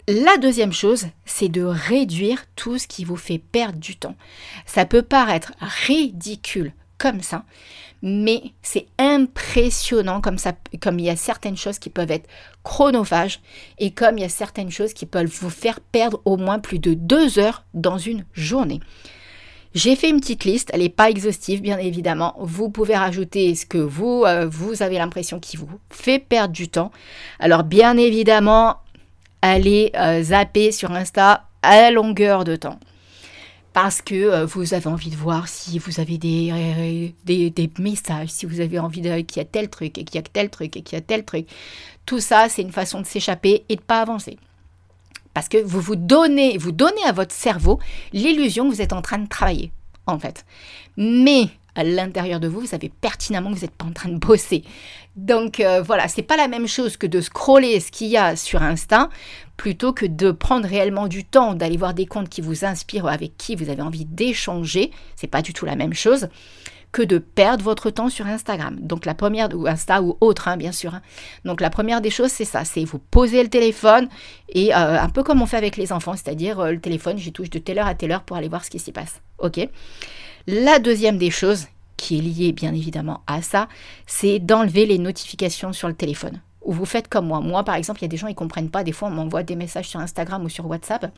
La 0.08 0.38
deuxième 0.38 0.74
chose, 0.74 1.06
c'est 1.26 1.50
de 1.50 1.62
réduire 1.62 2.46
tout 2.56 2.80
ce 2.80 2.88
qui 2.88 3.06
vous 3.06 3.16
fait 3.16 3.38
perdre 3.38 3.78
du 3.78 3.96
temps. 3.96 4.16
Ça 4.66 4.86
peut 4.86 5.04
paraître 5.04 5.54
ridicule 5.60 6.74
comme 6.98 7.22
ça, 7.22 7.44
mais 8.02 8.42
c'est 8.62 8.88
impressionnant 8.98 10.22
comme 10.22 11.00
il 11.00 11.06
y 11.06 11.10
a 11.10 11.16
certaines 11.16 11.58
choses 11.58 11.80
qui 11.80 11.90
peuvent 11.90 12.12
être 12.12 12.30
chronophages 12.64 13.42
et 13.78 13.92
comme 13.92 14.18
il 14.18 14.22
y 14.22 14.26
a 14.26 14.30
certaines 14.30 14.72
choses 14.72 14.94
qui 14.94 15.06
peuvent 15.06 15.28
vous 15.28 15.50
faire 15.50 15.80
perdre 15.80 16.22
au 16.26 16.38
moins 16.38 16.60
plus 16.60 16.80
de 16.80 16.94
deux 16.94 17.40
heures 17.40 17.64
dans 17.74 17.98
une 17.98 18.26
journée. 18.34 18.80
J'ai 19.76 19.96
fait 19.96 20.10
une 20.10 20.20
petite 20.20 20.46
liste, 20.46 20.72
elle 20.74 20.82
n'est 20.82 20.90
pas 20.90 21.12
exhaustive 21.12 21.62
bien 21.62 21.78
évidemment. 21.78 22.36
Vous 22.40 22.70
pouvez 22.70 22.96
rajouter 22.96 23.54
ce 23.54 23.68
que 23.68 23.78
vous, 23.78 24.24
euh, 24.26 24.48
vous 24.48 24.82
avez 24.82 24.98
l'impression 24.98 25.40
qui 25.40 25.58
vous 25.58 25.70
fait 25.92 26.18
perdre 26.18 26.54
du 26.54 26.70
temps. 26.70 26.92
Alors 27.40 27.64
bien 27.64 27.96
évidemment, 27.98 28.78
allez 29.44 29.92
euh, 29.96 30.24
zapper 30.24 30.72
sur 30.72 30.92
Insta 30.92 31.46
à 31.62 31.92
longueur 31.92 32.46
de 32.46 32.56
temps 32.56 32.80
parce 33.74 34.02
que 34.02 34.16
euh, 34.16 34.46
vous 34.46 34.74
avez 34.74 34.88
envie 34.88 35.10
de 35.10 35.16
voir 35.16 35.48
si 35.48 35.80
vous 35.80 36.00
avez 36.00 36.18
des, 36.18 36.50
euh, 36.52 37.50
des, 37.50 37.70
messages, 37.78 38.30
si 38.30 38.46
vous 38.46 38.62
avez 38.62 38.80
envie 38.80 39.02
qu'il 39.02 39.38
y 39.38 39.40
a 39.40 39.46
tel 39.46 39.70
truc 39.70 39.98
et 39.98 40.04
qu'il 40.04 40.16
y 40.16 40.24
a 40.24 40.28
tel 40.28 40.50
truc 40.50 40.76
et 40.76 40.82
qu'il 40.82 40.98
y 40.98 41.00
a 41.00 41.02
tel 41.02 41.24
truc. 41.24 41.48
Tout 42.06 42.20
ça, 42.20 42.50
c'est 42.50 42.62
une 42.62 42.72
façon 42.72 43.02
de 43.02 43.06
s'échapper 43.06 43.64
et 43.70 43.76
de 43.76 43.82
pas 43.82 44.02
avancer. 44.02 44.38
Parce 45.34 45.48
que 45.48 45.58
vous 45.58 45.80
vous 45.80 45.96
donnez, 45.96 46.58
vous 46.58 46.72
donnez 46.72 47.04
à 47.06 47.12
votre 47.12 47.34
cerveau 47.34 47.80
l'illusion 48.12 48.68
que 48.68 48.76
vous 48.76 48.82
êtes 48.82 48.94
en 48.94 49.02
train 49.02 49.20
de 49.20 49.28
travailler, 49.28 49.72
en 50.08 50.18
fait. 50.18 50.46
Mais 50.98 51.50
à 51.80 51.84
l'intérieur 51.84 52.40
de 52.40 52.48
vous, 52.48 52.62
vous 52.62 52.68
savez 52.68 52.90
pertinemment 52.90 53.50
que 53.50 53.56
vous 53.56 53.62
n'êtes 53.62 53.76
pas 53.76 53.86
en 53.86 53.92
train 53.92 54.10
de 54.10 54.18
bosser. 54.18 54.64
Donc 55.16 55.60
euh, 55.60 55.82
voilà, 55.82 56.08
c'est 56.08 56.22
pas 56.22 56.38
la 56.38 56.48
même 56.48 56.68
chose 56.68 56.98
que 56.98 57.08
de 57.08 57.22
scroller 57.22 57.80
ce 57.80 57.92
qu'il 57.92 58.08
y 58.08 58.18
a 58.18 58.36
sur 58.36 58.62
Insta 58.62 59.10
plutôt 59.58 59.92
que 59.92 60.06
de 60.06 60.32
prendre 60.32 60.68
réellement 60.68 61.08
du 61.08 61.26
temps 61.26 61.54
d'aller 61.54 61.78
voir 61.78 61.94
des 61.94 62.06
comptes 62.06 62.30
qui 62.30 62.42
vous 62.42 62.64
inspirent, 62.64 63.08
avec 63.08 63.36
qui 63.38 63.56
vous 63.56 63.70
avez 63.70 63.82
envie 63.82 64.06
d'échanger. 64.06 64.92
C'est 65.16 65.28
pas 65.28 65.42
du 65.42 65.54
tout 65.54 65.66
la 65.66 65.76
même 65.76 65.94
chose 65.94 66.30
que 66.92 67.04
de 67.04 67.18
perdre 67.20 67.64
votre 67.64 67.90
temps 67.90 68.10
sur 68.10 68.26
Instagram. 68.26 68.78
Donc 68.82 69.06
la 69.06 69.14
première, 69.14 69.50
ou 69.54 69.68
Insta 69.68 70.02
ou 70.02 70.18
autre, 70.22 70.48
hein, 70.48 70.58
bien 70.58 70.72
sûr. 70.72 70.96
Hein. 70.96 71.02
Donc 71.46 71.62
la 71.62 71.70
première 71.70 72.02
des 72.02 72.10
choses, 72.10 72.32
c'est 72.32 72.46
ça, 72.46 72.66
c'est 72.66 72.84
vous 72.84 73.00
poser 73.00 73.44
le 73.44 73.50
téléphone 73.50 74.08
et 74.50 74.74
euh, 74.74 75.00
un 75.00 75.10
peu 75.10 75.24
comme 75.24 75.42
on 75.42 75.46
fait 75.46 75.58
avec 75.58 75.78
les 75.78 75.92
enfants, 75.92 76.14
c'est-à-dire 76.16 76.60
euh, 76.60 76.72
le 76.72 76.80
téléphone, 76.80 77.18
j'y 77.18 77.32
touche 77.32 77.50
de 77.50 77.60
telle 77.60 77.80
heure 77.80 77.88
à 77.88 77.96
telle 77.96 78.12
heure 78.12 78.24
pour 78.24 78.38
aller 78.38 78.50
voir 78.50 78.66
ce 78.66 78.70
qui 78.70 78.80
s'y 78.80 78.92
passe. 78.92 79.22
Ok? 79.38 79.60
La 80.52 80.80
deuxième 80.80 81.20
des 81.20 81.30
choses, 81.30 81.68
qui 81.96 82.18
est 82.18 82.22
liée 82.22 82.54
bien 82.54 82.74
évidemment 82.74 83.22
à 83.28 83.44
ça, 83.44 83.70
c'est 84.08 84.40
d'enlever 84.40 84.88
les 84.88 84.98
notifications 84.98 85.74
sur 85.74 85.88
le 85.88 85.94
téléphone. 85.94 86.42
Ou 86.64 86.74
vous 86.74 86.86
faites 86.86 87.08
comme 87.08 87.28
moi. 87.28 87.40
Moi, 87.40 87.64
par 87.64 87.76
exemple, 87.76 88.00
il 88.00 88.06
y 88.06 88.06
a 88.06 88.08
des 88.08 88.18
gens, 88.18 88.26
ils 88.26 88.34
comprennent 88.34 88.72
pas. 88.72 88.84
Des 88.84 88.92
fois, 88.92 89.10
on 89.10 89.12
m'envoie 89.12 89.44
des 89.44 89.56
messages 89.56 89.90
sur 89.90 90.00
Instagram 90.00 90.44
ou 90.44 90.50
sur 90.50 90.66
WhatsApp. 90.66 91.14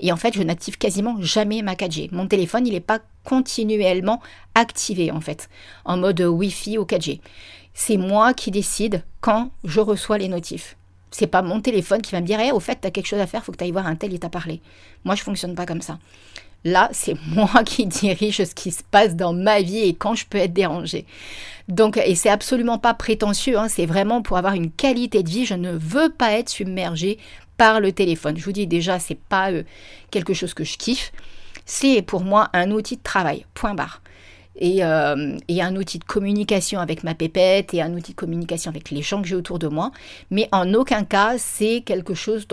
Et 0.00 0.10
en 0.10 0.16
fait, 0.16 0.32
je 0.32 0.42
n'active 0.42 0.78
quasiment 0.78 1.20
jamais 1.20 1.60
ma 1.60 1.74
4G. 1.74 2.08
Mon 2.12 2.26
téléphone, 2.26 2.66
il 2.66 2.72
n'est 2.72 2.80
pas 2.80 3.00
continuellement 3.24 4.22
activé, 4.54 5.10
en 5.10 5.20
fait, 5.20 5.50
en 5.84 5.98
mode 5.98 6.22
Wi-Fi 6.22 6.78
ou 6.78 6.84
4G. 6.84 7.20
C'est 7.74 7.98
moi 7.98 8.32
qui 8.32 8.50
décide 8.50 9.02
quand 9.20 9.50
je 9.64 9.80
reçois 9.80 10.16
les 10.16 10.28
notifs. 10.28 10.78
C'est 11.10 11.26
pas 11.26 11.42
mon 11.42 11.60
téléphone 11.60 12.00
qui 12.00 12.12
va 12.12 12.22
me 12.22 12.26
dire 12.26 12.40
hey, 12.40 12.52
au 12.52 12.60
fait, 12.60 12.80
tu 12.80 12.88
as 12.88 12.90
quelque 12.90 13.06
chose 13.06 13.20
à 13.20 13.26
faire, 13.26 13.44
faut 13.44 13.52
que 13.52 13.58
tu 13.58 13.64
ailles 13.64 13.70
voir 13.70 13.86
un 13.86 13.96
tel, 13.96 14.14
il 14.14 14.18
t'a 14.18 14.30
parlé. 14.30 14.62
Moi, 15.04 15.14
je 15.14 15.22
fonctionne 15.22 15.54
pas 15.54 15.66
comme 15.66 15.82
ça. 15.82 15.98
Là, 16.64 16.88
c'est 16.92 17.16
moi 17.28 17.62
qui 17.64 17.86
dirige 17.86 18.42
ce 18.42 18.54
qui 18.54 18.70
se 18.70 18.82
passe 18.82 19.16
dans 19.16 19.32
ma 19.32 19.60
vie 19.60 19.80
et 19.80 19.94
quand 19.94 20.14
je 20.14 20.26
peux 20.26 20.38
être 20.38 20.52
dérangée. 20.52 21.06
Donc, 21.68 21.96
et 21.96 22.14
c'est 22.14 22.28
absolument 22.28 22.78
pas 22.78 22.92
prétentieux, 22.94 23.58
hein, 23.58 23.68
c'est 23.68 23.86
vraiment 23.86 24.20
pour 24.20 24.36
avoir 24.36 24.54
une 24.54 24.70
qualité 24.70 25.22
de 25.22 25.30
vie. 25.30 25.46
Je 25.46 25.54
ne 25.54 25.72
veux 25.72 26.10
pas 26.10 26.32
être 26.32 26.50
submergée 26.50 27.18
par 27.56 27.80
le 27.80 27.92
téléphone. 27.92 28.36
Je 28.36 28.44
vous 28.44 28.52
dis 28.52 28.66
déjà, 28.66 28.98
c'est 28.98 29.18
pas 29.18 29.50
euh, 29.50 29.62
quelque 30.10 30.34
chose 30.34 30.54
que 30.54 30.64
je 30.64 30.76
kiffe. 30.76 31.12
C'est 31.64 32.02
pour 32.02 32.22
moi 32.22 32.50
un 32.52 32.70
outil 32.70 32.96
de 32.96 33.02
travail. 33.02 33.46
Point 33.54 33.74
barre. 33.74 34.02
Et, 34.56 34.84
euh, 34.84 35.36
et, 35.48 35.62
un 35.62 35.74
outil 35.76 35.98
de 35.98 36.04
communication 36.04 36.78
avec 36.80 37.02
ma 37.02 37.14
pépette 37.14 37.74
et 37.74 37.82
un 37.82 37.92
outil 37.94 38.12
de 38.12 38.16
communication 38.16 38.70
avec 38.70 38.90
les 38.90 39.02
gens 39.02 39.20
que 39.20 39.28
j'ai 39.28 39.34
autour 39.34 39.58
de 39.58 39.68
moi. 39.68 39.90
Mais 40.30 40.48
en 40.52 40.72
aucun 40.74 41.04
cas, 41.04 41.38
c'est 41.38 41.82
quelque 41.84 42.14
chose 42.14 42.46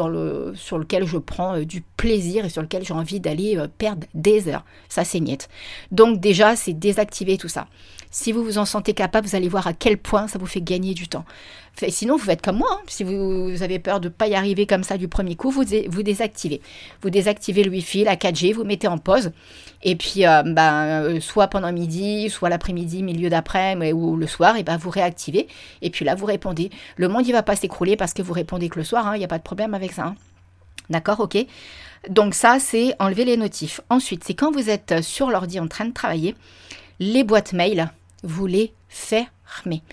sur 0.56 0.78
lequel 0.78 1.06
je 1.06 1.18
prends 1.18 1.58
euh, 1.58 1.66
du 1.66 1.82
plaisir 1.98 2.46
et 2.46 2.50
sur 2.50 2.62
lequel 2.62 2.84
j'ai 2.84 2.94
envie 2.94 3.20
d'aller 3.20 3.58
euh, 3.58 3.68
perdre 3.78 4.08
des 4.14 4.48
heures. 4.48 4.66
Ça, 4.90 5.04
c'est 5.04 5.20
niette. 5.20 5.50
Donc 5.92 6.20
déjà, 6.20 6.56
c'est 6.56 6.74
désactiver 6.74 7.38
tout 7.38 7.50
ça. 7.50 7.68
Si 8.14 8.34
vous 8.34 8.44
vous 8.44 8.58
en 8.58 8.66
sentez 8.66 8.94
capable, 8.94 9.26
vous 9.26 9.36
allez 9.38 9.48
voir 9.48 9.68
à 9.68 9.74
quel 9.74 9.98
point 9.98 10.28
ça 10.28 10.38
vous 10.38 10.46
fait 10.46 10.62
gagner 10.62 10.94
du 10.94 11.08
temps. 11.08 11.24
Sinon, 11.88 12.18
vous 12.18 12.26
faites 12.26 12.42
comme 12.42 12.58
moi. 12.58 12.68
Hein. 12.70 12.82
Si 12.88 13.06
vous 13.06 13.64
avez 13.64 13.80
peur 13.80 14.02
de 14.02 14.10
ne 14.10 14.14
pas 14.14 14.28
y 14.28 14.36
arriver 14.36 14.66
comme 14.66 14.84
ça 14.84 14.98
du 14.98 15.08
premier 15.08 15.36
coup, 15.36 15.50
vous, 15.50 15.64
désactivez. 15.64 16.62
Vous 17.02 17.10
désactivez 17.10 17.64
le 17.64 17.72
Wi-Fi, 17.72 18.04
la 18.04 18.18
4G, 18.18 18.54
vous 18.54 18.66
mettez 18.66 18.90
en 18.90 18.98
pause. 18.98 19.32
Et 19.82 19.96
puis, 19.96 20.28
euh, 20.28 20.44
ben, 20.44 21.04
euh, 21.04 21.20
soit 21.22 21.48
pendant 21.48 21.72
midi, 21.72 22.30
soit 22.30 22.50
l'après-midi, 22.50 23.02
milieu 23.02 23.30
d'après, 23.30 23.94
ou 23.94 24.18
le 24.18 24.28
soir, 24.28 24.58
et 24.58 24.64
ben, 24.64 24.76
vous 24.76 24.90
réactivez. 24.90 25.48
Et 25.82 25.90
puis 25.90 26.04
là, 26.04 26.14
vous 26.14 26.26
répondez. 26.26 26.70
Le 26.98 27.08
monde, 27.08 27.26
il 27.26 27.32
va 27.32 27.44
pas 27.44 27.56
s'écrouler 27.56 27.96
parce 27.96 28.14
que 28.14 28.22
vous 28.22 28.34
répondez 28.34 28.68
que 28.68 28.78
le 28.78 28.84
soir. 28.84 29.08
Hein. 29.08 29.16
Il 29.16 29.20
n'y 29.20 29.26
a 29.26 29.30
pas 29.30 29.38
de 29.38 29.44
problème 29.44 29.74
avec 29.74 29.94
ça. 29.94 30.08
Hein. 30.08 30.16
D'accord, 30.90 31.22
ok. 31.22 31.38
Donc 32.10 32.34
ça, 32.34 32.58
c'est 32.60 32.94
enlever 33.00 33.24
les 33.24 33.38
notifs. 33.38 33.80
Ensuite, 33.90 34.26
c'est 34.26 34.34
quand 34.34 34.52
vous 34.52 34.70
êtes 34.70 35.02
sur 35.02 35.30
l'ordi 35.30 35.60
en 35.62 35.68
train 35.68 35.86
de 35.86 35.94
travailler, 35.94 36.36
les 37.00 37.24
boîtes 37.24 37.54
mail, 37.54 37.90
vous 38.24 38.48
les 38.48 38.74
fermez. 38.90 39.84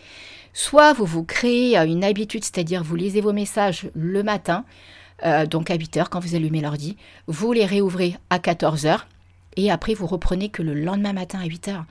Soit 0.53 0.93
vous 0.93 1.05
vous 1.05 1.25
créez 1.25 1.77
une 1.77 2.05
habitude, 2.05 2.45
c'est-à-dire 2.45 2.83
vous 2.83 2.97
lisez 2.97 3.21
vos 3.21 3.33
messages 3.33 3.91
le 3.95 4.23
matin, 4.23 4.65
euh, 5.25 5.47
donc 5.47 5.71
à 5.71 5.75
8 5.75 5.97
heures 5.97 6.11
quand 6.11 6.21
vous 6.21 6.35
allumez 6.35 6.61
l'ordi, 6.61 6.97
vous 7.27 7.53
les 7.53 7.65
réouvrez 7.65 8.17
à 8.31 8.39
14 8.39 8.87
heures 8.87 9.07
et 9.57 9.71
après 9.71 9.95
vous 9.95 10.07
reprenez 10.07 10.49
que 10.49 10.63
le 10.63 10.75
lendemain 10.75 11.13
matin 11.13 11.41
à 11.41 11.47
8 11.47 11.69
heures. 11.69 11.85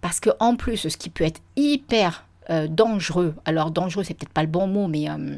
Parce 0.00 0.20
que 0.20 0.30
en 0.40 0.56
plus, 0.56 0.88
ce 0.88 0.96
qui 0.96 1.10
peut 1.10 1.24
être 1.24 1.40
hyper 1.56 2.24
euh, 2.50 2.68
dangereux, 2.68 3.34
alors 3.44 3.70
dangereux 3.70 4.04
c'est 4.04 4.14
peut-être 4.14 4.32
pas 4.32 4.42
le 4.42 4.48
bon 4.48 4.66
mot, 4.66 4.88
mais 4.88 5.10
euh, 5.10 5.36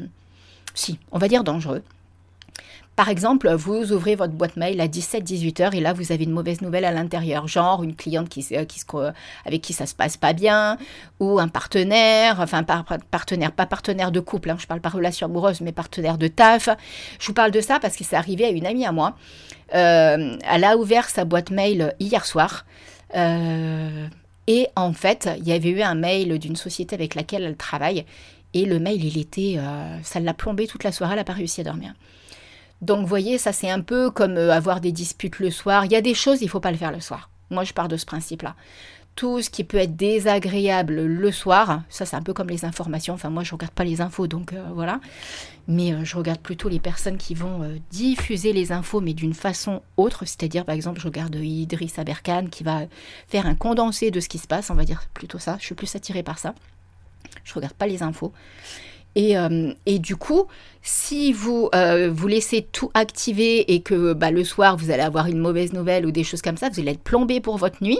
si, 0.73 0.99
on 1.11 1.17
va 1.17 1.27
dire 1.27 1.43
dangereux, 1.43 1.83
par 2.99 3.07
exemple, 3.07 3.49
vous 3.53 3.93
ouvrez 3.93 4.15
votre 4.15 4.33
boîte 4.33 4.57
mail 4.57 4.81
à 4.81 4.87
17-18 4.89 5.63
heures 5.63 5.73
et 5.73 5.79
là, 5.79 5.93
vous 5.93 6.11
avez 6.11 6.25
une 6.25 6.33
mauvaise 6.33 6.59
nouvelle 6.59 6.83
à 6.83 6.91
l'intérieur, 6.91 7.47
genre 7.47 7.81
une 7.81 7.95
cliente 7.95 8.27
qui, 8.27 8.43
qui 8.43 8.83
avec 9.45 9.61
qui 9.61 9.71
ça 9.71 9.85
se 9.85 9.95
passe 9.95 10.17
pas 10.17 10.33
bien, 10.33 10.77
ou 11.21 11.39
un 11.39 11.47
partenaire, 11.47 12.41
enfin 12.41 12.65
partenaire, 13.09 13.53
pas 13.53 13.65
partenaire 13.65 14.11
de 14.11 14.19
couple, 14.19 14.49
hein, 14.49 14.57
je 14.59 14.67
parle 14.67 14.81
pas 14.81 14.89
relation 14.89 15.27
amoureuse, 15.27 15.61
mais 15.61 15.71
partenaire 15.71 16.17
de 16.17 16.27
taf. 16.27 16.67
Je 17.21 17.27
vous 17.27 17.33
parle 17.33 17.51
de 17.51 17.61
ça 17.61 17.79
parce 17.79 17.95
que 17.95 18.03
c'est 18.03 18.17
arrivé 18.17 18.43
à 18.43 18.49
une 18.49 18.65
amie 18.65 18.85
à 18.85 18.91
moi. 18.91 19.15
Euh, 19.73 20.35
elle 20.51 20.63
a 20.65 20.75
ouvert 20.75 21.07
sa 21.09 21.23
boîte 21.23 21.51
mail 21.51 21.95
hier 22.01 22.25
soir. 22.25 22.65
Euh, 23.15 24.07
et 24.47 24.67
en 24.75 24.91
fait, 24.91 25.29
il 25.37 25.47
y 25.47 25.53
avait 25.53 25.69
eu 25.69 25.81
un 25.81 25.95
mail 25.95 26.37
d'une 26.37 26.57
société 26.57 26.95
avec 26.95 27.15
laquelle 27.15 27.43
elle 27.43 27.55
travaille. 27.55 28.03
Et 28.53 28.65
le 28.65 28.77
mail, 28.77 29.05
il 29.05 29.17
était. 29.17 29.55
Euh, 29.57 29.97
ça 30.03 30.19
l'a 30.19 30.33
plombé 30.33 30.67
toute 30.67 30.83
la 30.83 30.91
soirée, 30.91 31.13
elle 31.13 31.19
n'a 31.19 31.23
pas 31.23 31.31
réussi 31.31 31.61
à 31.61 31.63
dormir. 31.63 31.93
Donc, 32.81 33.01
vous 33.01 33.07
voyez, 33.07 33.37
ça 33.37 33.51
c'est 33.51 33.69
un 33.69 33.81
peu 33.81 34.09
comme 34.09 34.37
euh, 34.37 34.53
avoir 34.53 34.79
des 34.81 34.91
disputes 34.91 35.39
le 35.39 35.51
soir. 35.51 35.85
Il 35.85 35.91
y 35.91 35.95
a 35.95 36.01
des 36.01 36.13
choses, 36.13 36.41
il 36.41 36.45
ne 36.45 36.49
faut 36.49 36.59
pas 36.59 36.71
le 36.71 36.77
faire 36.77 36.91
le 36.91 37.01
soir. 37.01 37.29
Moi, 37.49 37.63
je 37.63 37.73
pars 37.73 37.87
de 37.87 37.97
ce 37.97 38.05
principe-là. 38.05 38.55
Tout 39.15 39.41
ce 39.41 39.49
qui 39.49 39.65
peut 39.65 39.77
être 39.77 39.97
désagréable 39.97 41.01
le 41.01 41.31
soir, 41.31 41.81
ça 41.89 42.05
c'est 42.05 42.15
un 42.15 42.21
peu 42.21 42.33
comme 42.33 42.47
les 42.47 42.63
informations. 42.63 43.15
Enfin, 43.15 43.29
moi, 43.29 43.43
je 43.43 43.49
ne 43.49 43.57
regarde 43.57 43.73
pas 43.73 43.83
les 43.83 43.99
infos, 43.99 44.27
donc 44.27 44.53
euh, 44.53 44.63
voilà. 44.73 45.01
Mais 45.67 45.91
euh, 45.91 46.05
je 46.05 46.15
regarde 46.15 46.39
plutôt 46.39 46.69
les 46.69 46.79
personnes 46.79 47.17
qui 47.17 47.33
vont 47.33 47.69
diffuser 47.91 48.53
les 48.53 48.71
infos, 48.71 49.01
mais 49.01 49.13
d'une 49.13 49.33
façon 49.33 49.81
autre. 49.97 50.23
C'est-à-dire, 50.25 50.63
par 50.63 50.75
exemple, 50.75 51.01
je 51.01 51.05
regarde 51.05 51.35
Idriss 51.35 51.99
Aberkan 51.99 52.45
qui 52.49 52.63
va 52.63 52.83
faire 53.27 53.45
un 53.45 53.55
condensé 53.55 54.09
de 54.09 54.21
ce 54.21 54.29
qui 54.29 54.37
se 54.37 54.47
passe, 54.47 54.69
on 54.69 54.75
va 54.75 54.85
dire 54.85 55.03
plutôt 55.13 55.39
ça. 55.39 55.57
Je 55.59 55.65
suis 55.65 55.75
plus 55.75 55.93
attirée 55.95 56.23
par 56.23 56.39
ça. 56.39 56.55
Je 57.43 57.53
regarde 57.53 57.73
pas 57.73 57.87
les 57.87 58.03
infos. 58.03 58.31
Euh, 59.17 59.73
et, 59.85 59.99
du 59.99 60.15
coup, 60.15 60.45
si 60.81 61.33
vous 61.33 61.69
euh, 61.75 62.09
vous 62.13 62.27
laissez 62.27 62.61
tout 62.61 62.89
activer 62.93 63.73
et 63.73 63.81
que 63.81 64.13
bah, 64.13 64.31
le 64.31 64.43
soir 64.43 64.77
vous 64.77 64.91
allez 64.91 65.01
avoir 65.01 65.27
une 65.27 65.39
mauvaise 65.39 65.73
nouvelle 65.73 66.05
ou 66.05 66.11
des 66.11 66.23
choses 66.23 66.41
comme 66.41 66.57
ça, 66.57 66.69
vous 66.69 66.79
allez 66.79 66.91
être 66.91 67.03
plombé 67.03 67.41
pour 67.41 67.57
votre 67.57 67.83
nuit 67.83 67.99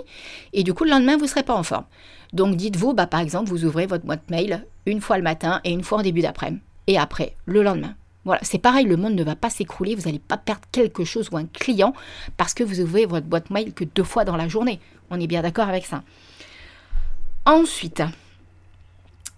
et 0.53 0.63
du 0.63 0.73
coup 0.73 0.85
le 0.85 0.91
lendemain 0.91 1.17
vous 1.17 1.23
ne 1.23 1.29
serez 1.29 1.43
pas 1.43 1.55
en 1.55 1.63
forme. 1.63 1.85
Donc 2.31 2.55
dites-vous, 2.55 2.93
bah, 2.93 3.07
par 3.07 3.19
exemple, 3.19 3.49
vous 3.49 3.65
ouvrez 3.65 3.85
votre 3.85 4.05
boîte 4.05 4.29
mail 4.29 4.65
une 4.85 5.01
fois 5.01 5.17
le 5.17 5.23
matin 5.23 5.61
et 5.63 5.71
une 5.71 5.83
fois 5.83 5.97
en 5.97 6.03
début 6.03 6.21
d'après-midi 6.21 6.61
et 6.87 6.97
après 6.97 7.35
le 7.45 7.63
lendemain. 7.63 7.95
Voilà, 8.25 8.41
c'est 8.43 8.59
pareil, 8.59 8.85
le 8.85 8.97
monde 8.97 9.15
ne 9.15 9.23
va 9.23 9.35
pas 9.35 9.49
s'écrouler, 9.49 9.95
vous 9.95 10.03
n'allez 10.03 10.19
pas 10.19 10.37
perdre 10.37 10.61
quelque 10.71 11.03
chose 11.03 11.29
ou 11.31 11.37
un 11.37 11.45
client 11.45 11.93
parce 12.37 12.53
que 12.53 12.63
vous 12.63 12.81
ouvrez 12.81 13.05
votre 13.05 13.25
boîte 13.25 13.49
mail 13.49 13.73
que 13.73 13.83
deux 13.83 14.03
fois 14.03 14.25
dans 14.25 14.35
la 14.35 14.47
journée. 14.47 14.79
On 15.09 15.19
est 15.19 15.27
bien 15.27 15.41
d'accord 15.41 15.69
avec 15.69 15.85
ça. 15.85 16.03
Ensuite, 17.45 18.03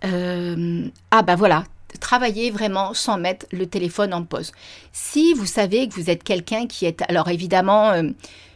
euh, 0.04 0.88
ah 1.12 1.22
bah 1.22 1.36
voilà, 1.36 1.64
travailler 2.00 2.52
vraiment 2.52 2.94
sans 2.94 3.18
mettre 3.18 3.46
le 3.52 3.68
téléphone 3.68 4.14
en 4.14 4.24
pause. 4.24 4.52
Si 4.92 5.34
vous 5.34 5.46
savez 5.46 5.88
que 5.88 5.96
vous 5.96 6.10
êtes 6.10 6.24
quelqu'un 6.24 6.68
qui 6.68 6.86
est... 6.86 7.02
Alors 7.10 7.30
évidemment, 7.30 7.92
euh, 7.92 8.04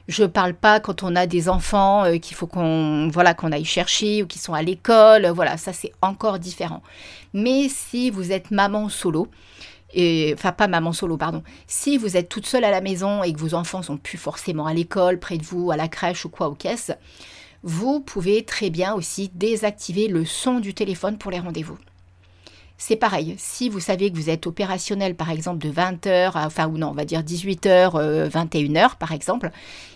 je 0.07 0.23
parle 0.23 0.53
pas 0.53 0.79
quand 0.79 1.03
on 1.03 1.15
a 1.15 1.27
des 1.27 1.49
enfants 1.49 2.05
euh, 2.05 2.17
qu'il 2.17 2.35
faut 2.35 2.47
qu'on 2.47 3.09
voilà, 3.11 3.33
qu'on 3.33 3.51
aille 3.51 3.65
chercher 3.65 4.23
ou 4.23 4.27
qui 4.27 4.39
sont 4.39 4.53
à 4.53 4.61
l'école. 4.61 5.27
Voilà, 5.27 5.57
ça 5.57 5.73
c'est 5.73 5.91
encore 6.01 6.39
différent. 6.39 6.81
Mais 7.33 7.67
si 7.69 8.09
vous 8.09 8.31
êtes 8.31 8.51
maman 8.51 8.89
solo, 8.89 9.27
et, 9.93 10.33
enfin 10.33 10.51
pas 10.51 10.67
maman 10.67 10.93
solo, 10.93 11.17
pardon. 11.17 11.43
Si 11.67 11.97
vous 11.97 12.17
êtes 12.17 12.29
toute 12.29 12.45
seule 12.45 12.63
à 12.63 12.71
la 12.71 12.81
maison 12.81 13.23
et 13.23 13.33
que 13.33 13.39
vos 13.39 13.53
enfants 13.53 13.81
sont 13.81 13.97
plus 13.97 14.17
forcément 14.17 14.65
à 14.65 14.73
l'école, 14.73 15.19
près 15.19 15.37
de 15.37 15.43
vous, 15.43 15.71
à 15.71 15.77
la 15.77 15.87
crèche 15.87 16.25
ou 16.25 16.29
quoi 16.29 16.49
aux 16.49 16.55
caisses, 16.55 16.91
vous 17.65 17.99
pouvez 17.99 18.45
très 18.45 18.69
bien 18.69 18.93
aussi 18.93 19.31
désactiver 19.33 20.07
le 20.07 20.23
son 20.23 20.59
du 20.59 20.75
téléphone 20.75 21.17
pour 21.17 21.31
les 21.31 21.39
rendez-vous. 21.39 21.79
C'est 22.77 22.95
pareil, 22.95 23.35
si 23.39 23.69
vous 23.69 23.79
savez 23.79 24.11
que 24.11 24.17
vous 24.17 24.29
êtes 24.29 24.45
opérationnel 24.45 25.15
par 25.15 25.31
exemple 25.31 25.65
de 25.65 25.71
20h, 25.71 26.33
enfin 26.35 26.67
ou 26.67 26.77
non, 26.77 26.89
on 26.89 26.93
va 26.93 27.05
dire 27.05 27.23
18h, 27.23 28.29
21h 28.29 28.97
par 28.97 29.13
exemple, 29.13 29.49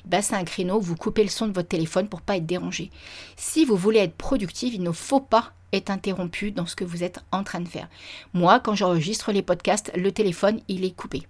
bah, 0.05 0.23
c'est 0.23 0.35
un 0.35 0.45
créneau 0.45 0.79
vous 0.79 0.95
coupez 0.95 1.23
le 1.23 1.29
son 1.29 1.45
de 1.45 1.53
votre 1.53 1.67
téléphone 1.67 2.07
pour 2.07 2.21
pas 2.21 2.37
être 2.37 2.45
dérangé. 2.45 2.89
Si 3.35 3.65
vous 3.65 3.75
voulez 3.75 3.99
être 3.99 4.15
productif, 4.15 4.73
il 4.73 4.81
ne 4.81 4.91
faut 4.91 5.19
pas 5.19 5.51
être 5.71 5.91
interrompu 5.91 6.51
dans 6.51 6.65
ce 6.65 6.75
que 6.75 6.85
vous 6.85 7.03
êtes 7.03 7.19
en 7.31 7.43
train 7.43 7.59
de 7.59 7.67
faire. 7.67 7.87
Moi, 8.33 8.59
quand 8.59 8.73
j'enregistre 8.73 9.31
les 9.31 9.43
podcasts, 9.43 9.91
le 9.95 10.11
téléphone, 10.11 10.59
il 10.67 10.83
est 10.83 10.95
coupé 10.95 11.27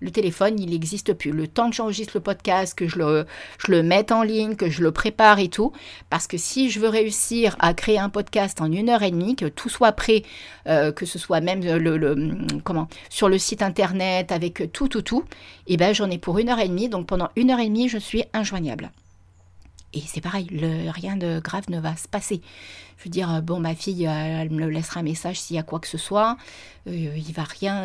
le 0.00 0.10
téléphone, 0.10 0.58
il 0.58 0.70
n'existe 0.70 1.12
plus. 1.12 1.30
Le 1.30 1.46
temps 1.46 1.70
que 1.70 1.76
j'enregistre 1.76 2.12
le 2.16 2.20
podcast, 2.20 2.74
que 2.74 2.88
je 2.88 2.98
le, 2.98 3.82
mette 3.82 4.12
en 4.12 4.22
ligne, 4.22 4.56
que 4.56 4.70
je 4.70 4.82
le 4.82 4.92
prépare 4.92 5.38
et 5.38 5.48
tout, 5.48 5.72
parce 6.08 6.26
que 6.26 6.38
si 6.38 6.70
je 6.70 6.80
veux 6.80 6.88
réussir 6.88 7.56
à 7.58 7.74
créer 7.74 7.98
un 7.98 8.08
podcast 8.08 8.60
en 8.60 8.72
une 8.72 8.88
heure 8.88 9.02
et 9.02 9.10
demie, 9.10 9.36
que 9.36 9.46
tout 9.46 9.68
soit 9.68 9.92
prêt, 9.92 10.22
euh, 10.66 10.90
que 10.90 11.06
ce 11.06 11.18
soit 11.18 11.40
même 11.40 11.60
le, 11.62 12.60
comment, 12.64 12.88
sur 13.10 13.28
le 13.28 13.38
site 13.38 13.62
internet 13.62 14.32
avec 14.32 14.72
tout, 14.72 14.88
tout, 14.88 15.02
tout, 15.02 15.24
et 15.66 15.74
eh 15.74 15.76
ben 15.76 15.94
j'en 15.94 16.10
ai 16.10 16.18
pour 16.18 16.38
une 16.38 16.48
heure 16.48 16.60
et 16.60 16.68
demie. 16.68 16.88
Donc 16.88 17.06
pendant 17.06 17.28
une 17.36 17.50
heure 17.50 17.60
et 17.60 17.68
demie, 17.68 17.88
je 17.88 17.98
suis 17.98 18.24
injoignable. 18.32 18.90
Et 19.92 20.00
c'est 20.06 20.20
pareil, 20.20 20.46
rien 20.94 21.16
de 21.16 21.40
grave 21.40 21.64
ne 21.68 21.80
va 21.80 21.96
se 21.96 22.06
passer. 22.06 22.40
Je 22.98 23.04
veux 23.04 23.10
dire, 23.10 23.40
bon, 23.42 23.60
ma 23.60 23.74
fille, 23.74 24.04
elle 24.04 24.50
me 24.50 24.66
laissera 24.66 25.00
un 25.00 25.02
message 25.02 25.40
s'il 25.40 25.56
y 25.56 25.58
a 25.58 25.62
quoi 25.62 25.80
que 25.80 25.88
ce 25.88 25.98
soit. 25.98 26.36
Euh, 26.86 27.16
il 27.16 27.32
va 27.32 27.44
rien, 27.44 27.84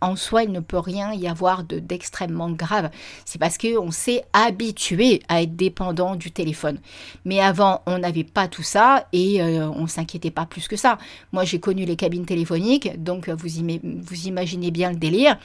en 0.00 0.16
soi, 0.16 0.42
il 0.42 0.52
ne 0.52 0.60
peut 0.60 0.78
rien 0.78 1.12
y 1.12 1.28
avoir 1.28 1.64
d'extrêmement 1.64 2.50
grave. 2.50 2.90
C'est 3.24 3.38
parce 3.38 3.58
qu'on 3.58 3.90
s'est 3.90 4.24
habitué 4.32 5.22
à 5.28 5.42
être 5.42 5.56
dépendant 5.56 6.16
du 6.16 6.30
téléphone. 6.30 6.78
Mais 7.24 7.40
avant, 7.40 7.82
on 7.86 7.98
n'avait 7.98 8.24
pas 8.24 8.48
tout 8.48 8.62
ça 8.62 9.06
et 9.12 9.42
euh, 9.42 9.68
on 9.68 9.86
s'inquiétait 9.86 10.30
pas 10.30 10.46
plus 10.46 10.68
que 10.68 10.76
ça. 10.76 10.98
Moi, 11.32 11.44
j'ai 11.44 11.60
connu 11.60 11.84
les 11.84 11.96
cabines 11.96 12.26
téléphoniques, 12.26 13.02
donc 13.02 13.28
vous, 13.28 13.48
vous 13.48 14.26
imaginez 14.26 14.70
bien 14.70 14.90
le 14.90 14.96
délire 14.96 15.38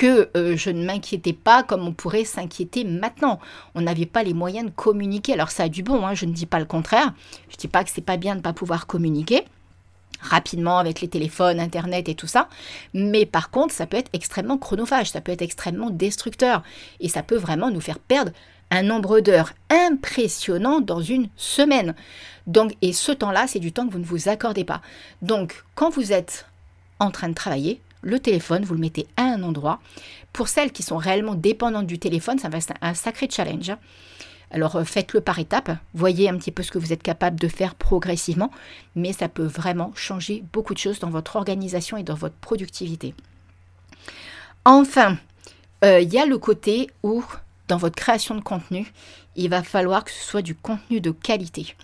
que 0.00 0.30
euh, 0.34 0.56
je 0.56 0.70
ne 0.70 0.82
m'inquiétais 0.82 1.34
pas 1.34 1.62
comme 1.62 1.86
on 1.86 1.92
pourrait 1.92 2.24
s'inquiéter 2.24 2.84
maintenant. 2.84 3.38
On 3.74 3.82
n'avait 3.82 4.06
pas 4.06 4.22
les 4.22 4.32
moyens 4.32 4.64
de 4.64 4.70
communiquer. 4.70 5.34
Alors 5.34 5.50
ça 5.50 5.64
a 5.64 5.68
du 5.68 5.82
bon, 5.82 6.06
hein, 6.06 6.14
je 6.14 6.24
ne 6.24 6.32
dis 6.32 6.46
pas 6.46 6.58
le 6.58 6.64
contraire. 6.64 7.12
Je 7.50 7.56
ne 7.56 7.60
dis 7.60 7.68
pas 7.68 7.84
que 7.84 7.90
c'est 7.90 8.00
pas 8.00 8.16
bien 8.16 8.32
de 8.32 8.38
ne 8.38 8.42
pas 8.42 8.54
pouvoir 8.54 8.86
communiquer 8.86 9.44
rapidement 10.22 10.78
avec 10.78 11.02
les 11.02 11.08
téléphones, 11.08 11.60
Internet 11.60 12.08
et 12.08 12.14
tout 12.14 12.26
ça. 12.26 12.48
Mais 12.94 13.26
par 13.26 13.50
contre, 13.50 13.74
ça 13.74 13.86
peut 13.86 13.98
être 13.98 14.10
extrêmement 14.14 14.56
chronophage, 14.56 15.10
ça 15.10 15.20
peut 15.20 15.32
être 15.32 15.42
extrêmement 15.42 15.90
destructeur. 15.90 16.62
Et 17.00 17.08
ça 17.08 17.22
peut 17.22 17.36
vraiment 17.36 17.70
nous 17.70 17.80
faire 17.80 17.98
perdre 17.98 18.32
un 18.70 18.82
nombre 18.82 19.20
d'heures 19.20 19.52
impressionnant 19.68 20.80
dans 20.80 21.02
une 21.02 21.28
semaine. 21.36 21.94
Donc, 22.46 22.72
et 22.80 22.94
ce 22.94 23.12
temps-là, 23.12 23.46
c'est 23.48 23.60
du 23.60 23.72
temps 23.72 23.86
que 23.86 23.92
vous 23.92 23.98
ne 23.98 24.04
vous 24.04 24.30
accordez 24.30 24.64
pas. 24.64 24.80
Donc, 25.20 25.64
quand 25.74 25.90
vous 25.90 26.12
êtes 26.12 26.46
en 27.00 27.10
train 27.10 27.28
de 27.28 27.34
travailler, 27.34 27.80
le 28.02 28.18
téléphone, 28.18 28.64
vous 28.64 28.74
le 28.74 28.80
mettez 28.80 29.06
à 29.16 29.22
un 29.22 29.42
endroit. 29.42 29.80
Pour 30.32 30.48
celles 30.48 30.72
qui 30.72 30.82
sont 30.82 30.96
réellement 30.96 31.34
dépendantes 31.34 31.86
du 31.86 31.98
téléphone, 31.98 32.38
ça 32.38 32.48
va 32.48 32.58
être 32.58 32.72
un 32.80 32.94
sacré 32.94 33.28
challenge. 33.30 33.72
Alors 34.50 34.76
euh, 34.76 34.84
faites-le 34.84 35.20
par 35.20 35.38
étapes, 35.38 35.70
voyez 35.94 36.28
un 36.28 36.36
petit 36.36 36.50
peu 36.50 36.62
ce 36.62 36.70
que 36.70 36.78
vous 36.78 36.92
êtes 36.92 37.02
capable 37.02 37.38
de 37.38 37.48
faire 37.48 37.74
progressivement, 37.74 38.50
mais 38.96 39.12
ça 39.12 39.28
peut 39.28 39.44
vraiment 39.44 39.92
changer 39.94 40.42
beaucoup 40.52 40.74
de 40.74 40.78
choses 40.78 40.98
dans 40.98 41.10
votre 41.10 41.36
organisation 41.36 41.96
et 41.96 42.02
dans 42.02 42.14
votre 42.14 42.34
productivité. 42.36 43.14
Enfin, 44.64 45.18
euh, 45.84 46.00
il 46.00 46.12
y 46.12 46.18
a 46.18 46.26
le 46.26 46.38
côté 46.38 46.90
où 47.02 47.24
dans 47.68 47.76
votre 47.76 47.94
création 47.94 48.34
de 48.34 48.40
contenu, 48.40 48.92
il 49.36 49.48
va 49.48 49.62
falloir 49.62 50.04
que 50.04 50.10
ce 50.10 50.24
soit 50.24 50.42
du 50.42 50.56
contenu 50.56 51.00
de 51.00 51.12
qualité. 51.12 51.76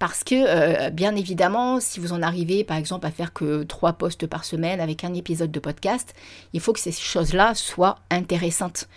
Parce 0.00 0.24
que, 0.24 0.34
euh, 0.34 0.88
bien 0.88 1.14
évidemment, 1.14 1.78
si 1.78 2.00
vous 2.00 2.14
en 2.14 2.22
arrivez, 2.22 2.64
par 2.64 2.78
exemple, 2.78 3.06
à 3.06 3.10
faire 3.10 3.34
que 3.34 3.64
trois 3.64 3.92
posts 3.92 4.26
par 4.26 4.44
semaine 4.44 4.80
avec 4.80 5.04
un 5.04 5.12
épisode 5.12 5.52
de 5.52 5.60
podcast, 5.60 6.14
il 6.54 6.60
faut 6.60 6.72
que 6.72 6.80
ces 6.80 6.90
choses-là 6.90 7.54
soient 7.54 7.98
intéressantes. 8.10 8.88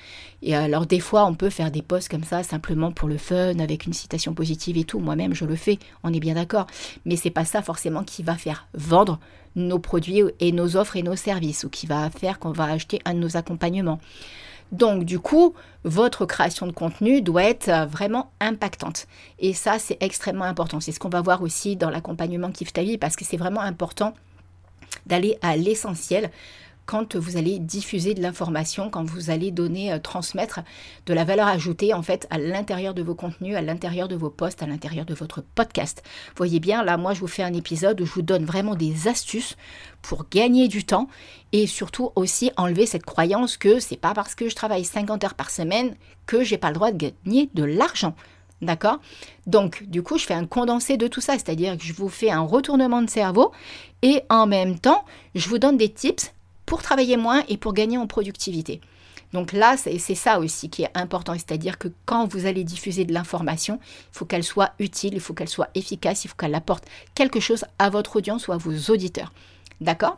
Et 0.42 0.56
alors, 0.56 0.86
des 0.86 1.02
fois, 1.02 1.26
on 1.26 1.36
peut 1.36 1.50
faire 1.50 1.72
des 1.72 1.82
posts 1.82 2.08
comme 2.08 2.24
ça, 2.24 2.42
simplement 2.42 2.94
pour 2.94 3.10
le 3.10 3.18
fun, 3.18 3.60
avec 3.60 3.86
une 3.86 3.92
citation 3.92 4.34
positive 4.34 4.78
et 4.78 4.86
tout. 4.86 5.00
Moi-même, 5.00 5.34
je 5.34 5.44
le 5.44 5.58
fais, 5.58 5.78
on 6.04 6.13
est 6.13 6.22
bien 6.22 6.36
d'accord. 6.36 6.68
Mais 7.04 7.18
c'est 7.18 7.30
pas 7.30 7.44
ça 7.44 7.62
forcément 7.62 8.06
qui 8.06 8.24
va 8.24 8.36
faire 8.36 8.70
vendre 8.74 9.20
nos 9.58 9.80
produits 9.80 10.24
et 10.39 10.54
nos 10.54 10.78
offres 10.78 10.96
et 10.96 11.04
nos 11.04 11.18
services, 11.18 11.66
ou 11.66 11.70
qui 11.70 11.86
va 11.86 12.10
faire 12.12 12.39
qu'on 12.39 12.54
va 12.54 12.63
acheter 12.63 13.02
un 13.04 13.13
de 13.13 13.20
nos 13.20 13.36
accompagnements. 13.36 14.00
Donc 14.71 15.04
du 15.04 15.19
coup, 15.19 15.54
votre 15.84 16.26
création 16.26 16.65
de 16.65 16.71
contenu 16.71 17.21
doit 17.21 17.43
être 17.43 17.69
euh, 17.69 17.86
vraiment 17.86 18.32
impactante. 18.39 19.08
Et 19.39 19.54
ça, 19.54 19.80
c'est 19.80 19.97
extrêmement 20.02 20.45
important. 20.45 20.80
C'est 20.80 20.91
ce 20.91 20.99
qu'on 20.99 21.10
va 21.10 21.21
voir 21.21 21.41
aussi 21.41 21.76
dans 21.76 21.89
l'accompagnement 21.89 22.52
vie, 22.84 22.97
parce 22.97 23.15
que 23.15 23.26
c'est 23.26 23.38
vraiment 23.38 23.62
important 23.62 24.13
d'aller 25.06 25.38
à 25.41 25.58
l'essentiel 25.58 26.32
quand 26.86 27.15
vous 27.15 27.38
allez 27.38 27.60
diffuser 27.60 28.13
de 28.13 28.22
l'information, 28.22 28.89
quand 28.89 29.04
vous 29.04 29.30
allez 29.30 29.52
donner, 29.52 29.93
euh, 29.93 30.00
transmettre 30.00 30.62
de 31.06 31.13
la 31.13 31.24
valeur 31.24 31.48
ajoutée 31.48 31.93
en 31.93 32.02
fait 32.02 32.28
à 32.30 32.38
l'intérieur 32.38 32.93
de 32.93 33.02
vos 33.02 33.15
contenus, 33.15 33.56
à 33.56 33.62
l'intérieur 33.62 34.08
de 34.08 34.15
vos 34.15 34.30
posts, 34.30 34.63
à 34.63 34.67
l'intérieur 34.67 35.06
de 35.06 35.13
votre 35.13 35.41
podcast. 35.41 36.04
Voyez 36.36 36.60
bien, 36.60 36.84
là, 36.84 36.98
moi, 36.98 37.13
je 37.13 37.19
vous 37.19 37.28
fais 37.28 37.43
un 37.43 37.54
épisode 37.54 38.02
où 38.02 38.06
je 38.06 38.13
vous 38.13 38.22
donne 38.22 38.46
vraiment 38.46 38.76
des 38.76 39.08
astuces 39.08 39.56
pour 40.02 40.26
gagner 40.30 40.67
du 40.67 40.84
temps 40.84 41.08
et 41.52 41.67
surtout 41.67 42.12
aussi 42.15 42.52
enlever 42.58 42.86
cette 42.86 43.06
croyance 43.06 43.58
que 43.58 43.80
c'est 43.80 43.98
pas 43.98 44.13
parce 44.13 44.36
que 44.36 44.50
je 44.50 44.56
travaille 44.56 44.86
50 44.86 45.24
heures 45.24 45.36
par 45.36 45.50
semaine 45.50 45.96
que 46.26 46.43
j'ai 46.43 46.58
pas 46.58 46.69
le 46.69 46.76
droit 46.76 46.91
de 46.91 46.98
gagner 46.98 47.50
de 47.54 47.63
l'argent. 47.63 48.15
D'accord? 48.62 49.00
Donc, 49.46 49.84
du 49.84 50.04
coup, 50.04 50.17
je 50.17 50.26
fais 50.26 50.34
un 50.34 50.46
condensé 50.46 50.96
de 50.96 51.08
tout 51.08 51.19
ça, 51.19 51.34
c'est-à-dire 51.34 51.78
que 51.78 51.84
je 51.84 51.93
vous 51.93 52.08
fais 52.08 52.32
un 52.32 52.41
retournement 52.41 53.02
de 53.02 53.10
cerveau 53.10 53.52
et 54.02 54.22
en 54.30 54.48
même 54.48 54.80
temps, 54.80 55.04
je 55.36 55.50
vous 55.50 55.60
donne 55.60 55.78
des 55.78 55.89
tips 55.89 56.34
pour 56.74 56.82
travailler 56.82 57.18
moins 57.18 57.44
et 57.50 57.58
pour 57.58 57.72
gagner 57.76 58.00
en 58.00 58.08
productivité. 58.08 58.82
Donc 59.32 59.52
là, 59.52 59.78
c'est 59.78 60.16
ça 60.16 60.40
aussi 60.40 60.72
qui 60.72 60.82
est 60.82 60.90
important, 60.96 61.34
c'est-à-dire 61.34 61.78
que 61.78 61.88
quand 62.08 62.26
vous 62.26 62.48
allez 62.48 62.64
diffuser 62.64 63.06
de 63.06 63.14
l'information, 63.14 63.78
il 63.84 64.18
faut 64.18 64.26
qu'elle 64.26 64.44
soit 64.44 64.72
utile, 64.80 65.14
il 65.14 65.20
faut 65.20 65.36
qu'elle 65.36 65.50
soit 65.50 65.70
efficace, 65.76 66.26
il 66.26 66.30
faut 66.30 66.36
qu'elle 66.36 66.56
apporte 66.56 66.86
quelque 67.14 67.40
chose 67.40 67.64
à 67.78 67.92
votre 67.92 68.16
audience 68.16 68.48
ou 68.48 68.54
à 68.54 68.58
vos 68.58 68.92
auditeurs. 68.92 69.32
D'accord? 69.82 70.18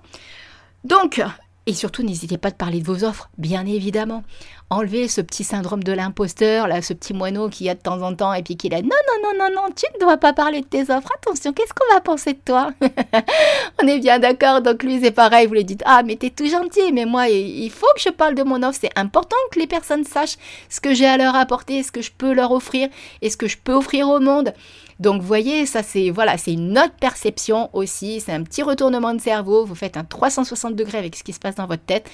Donc, 0.85 1.21
et 1.67 1.73
surtout, 1.73 2.03
n'hésitez 2.03 2.37
pas 2.37 2.49
à 2.49 2.51
parler 2.51 2.79
de 2.79 2.85
vos 2.85 3.03
offres, 3.03 3.29
bien 3.39 3.65
évidemment. 3.65 4.23
Enlevez 4.69 5.07
ce 5.07 5.21
petit 5.21 5.43
syndrome 5.43 5.83
de 5.83 5.91
l'imposteur, 5.91 6.67
là, 6.67 6.83
ce 6.83 6.93
petit 6.93 7.13
moineau 7.13 7.49
qui 7.49 7.67
a 7.69 7.73
de 7.73 7.79
temps 7.79 8.03
en 8.03 8.13
temps 8.13 8.33
et 8.33 8.43
puis 8.43 8.55
qui 8.55 8.71
a 8.71 8.81
non, 8.81 8.89
non, 8.89 9.23
non, 9.23 9.39
non, 9.39 9.55
non, 9.55 9.73
tu 9.75 9.85
ne 9.95 9.99
dois 9.99 10.17
pas 10.17 10.33
parler 10.33 10.61
de 10.61 10.65
tes 10.67 10.81
offres. 10.81 11.09
Attention, 11.17 11.53
qu'est-ce 11.53 11.73
qu'on 11.73 11.93
va 11.95 12.01
penser 12.01 12.33
de 12.33 12.39
toi? 12.45 12.71
On 13.81 13.87
est 13.87 13.97
bien 13.97 14.19
d'accord. 14.19 14.61
Donc 14.61 14.83
lui, 14.83 14.99
c'est 15.01 15.11
pareil. 15.11 15.47
Vous 15.47 15.55
lui 15.55 15.65
dites 15.65 15.81
ah, 15.85 16.03
mais 16.03 16.15
t'es 16.17 16.29
tout 16.29 16.47
gentil, 16.47 16.91
mais 16.93 17.05
moi, 17.05 17.29
il 17.29 17.71
faut 17.71 17.87
que 17.95 18.01
je 18.01 18.09
parle 18.09 18.35
de 18.35 18.43
mon 18.43 18.61
offre. 18.61 18.77
C'est 18.79 18.95
important 18.95 19.35
que 19.51 19.59
les 19.59 19.67
personnes 19.67 20.03
sachent 20.03 20.37
ce 20.69 20.79
que 20.79 20.93
j'ai 20.93 21.07
à 21.07 21.17
leur 21.17 21.35
apporter, 21.35 21.81
ce 21.81 21.91
que 21.91 22.01
je 22.01 22.11
peux 22.15 22.33
leur 22.33 22.51
offrir 22.51 22.89
et 23.23 23.31
ce 23.31 23.37
que 23.37 23.47
je 23.47 23.57
peux 23.57 23.73
offrir 23.73 24.07
au 24.07 24.19
monde. 24.19 24.53
Donc 24.99 25.21
vous 25.21 25.27
voyez, 25.27 25.65
ça 25.65 25.83
c'est 25.83 26.09
voilà, 26.09 26.37
c'est 26.37 26.53
une 26.53 26.77
autre 26.77 26.95
perception 26.99 27.69
aussi, 27.73 28.21
c'est 28.21 28.31
un 28.31 28.43
petit 28.43 28.63
retournement 28.63 29.13
de 29.13 29.19
cerveau, 29.19 29.65
vous 29.65 29.75
faites 29.75 29.97
un 29.97 30.05
360 30.05 30.75
degrés 30.75 30.97
avec 30.97 31.15
ce 31.15 31.23
qui 31.23 31.33
se 31.33 31.39
passe 31.39 31.55
dans 31.55 31.67
votre 31.67 31.83
tête. 31.83 32.09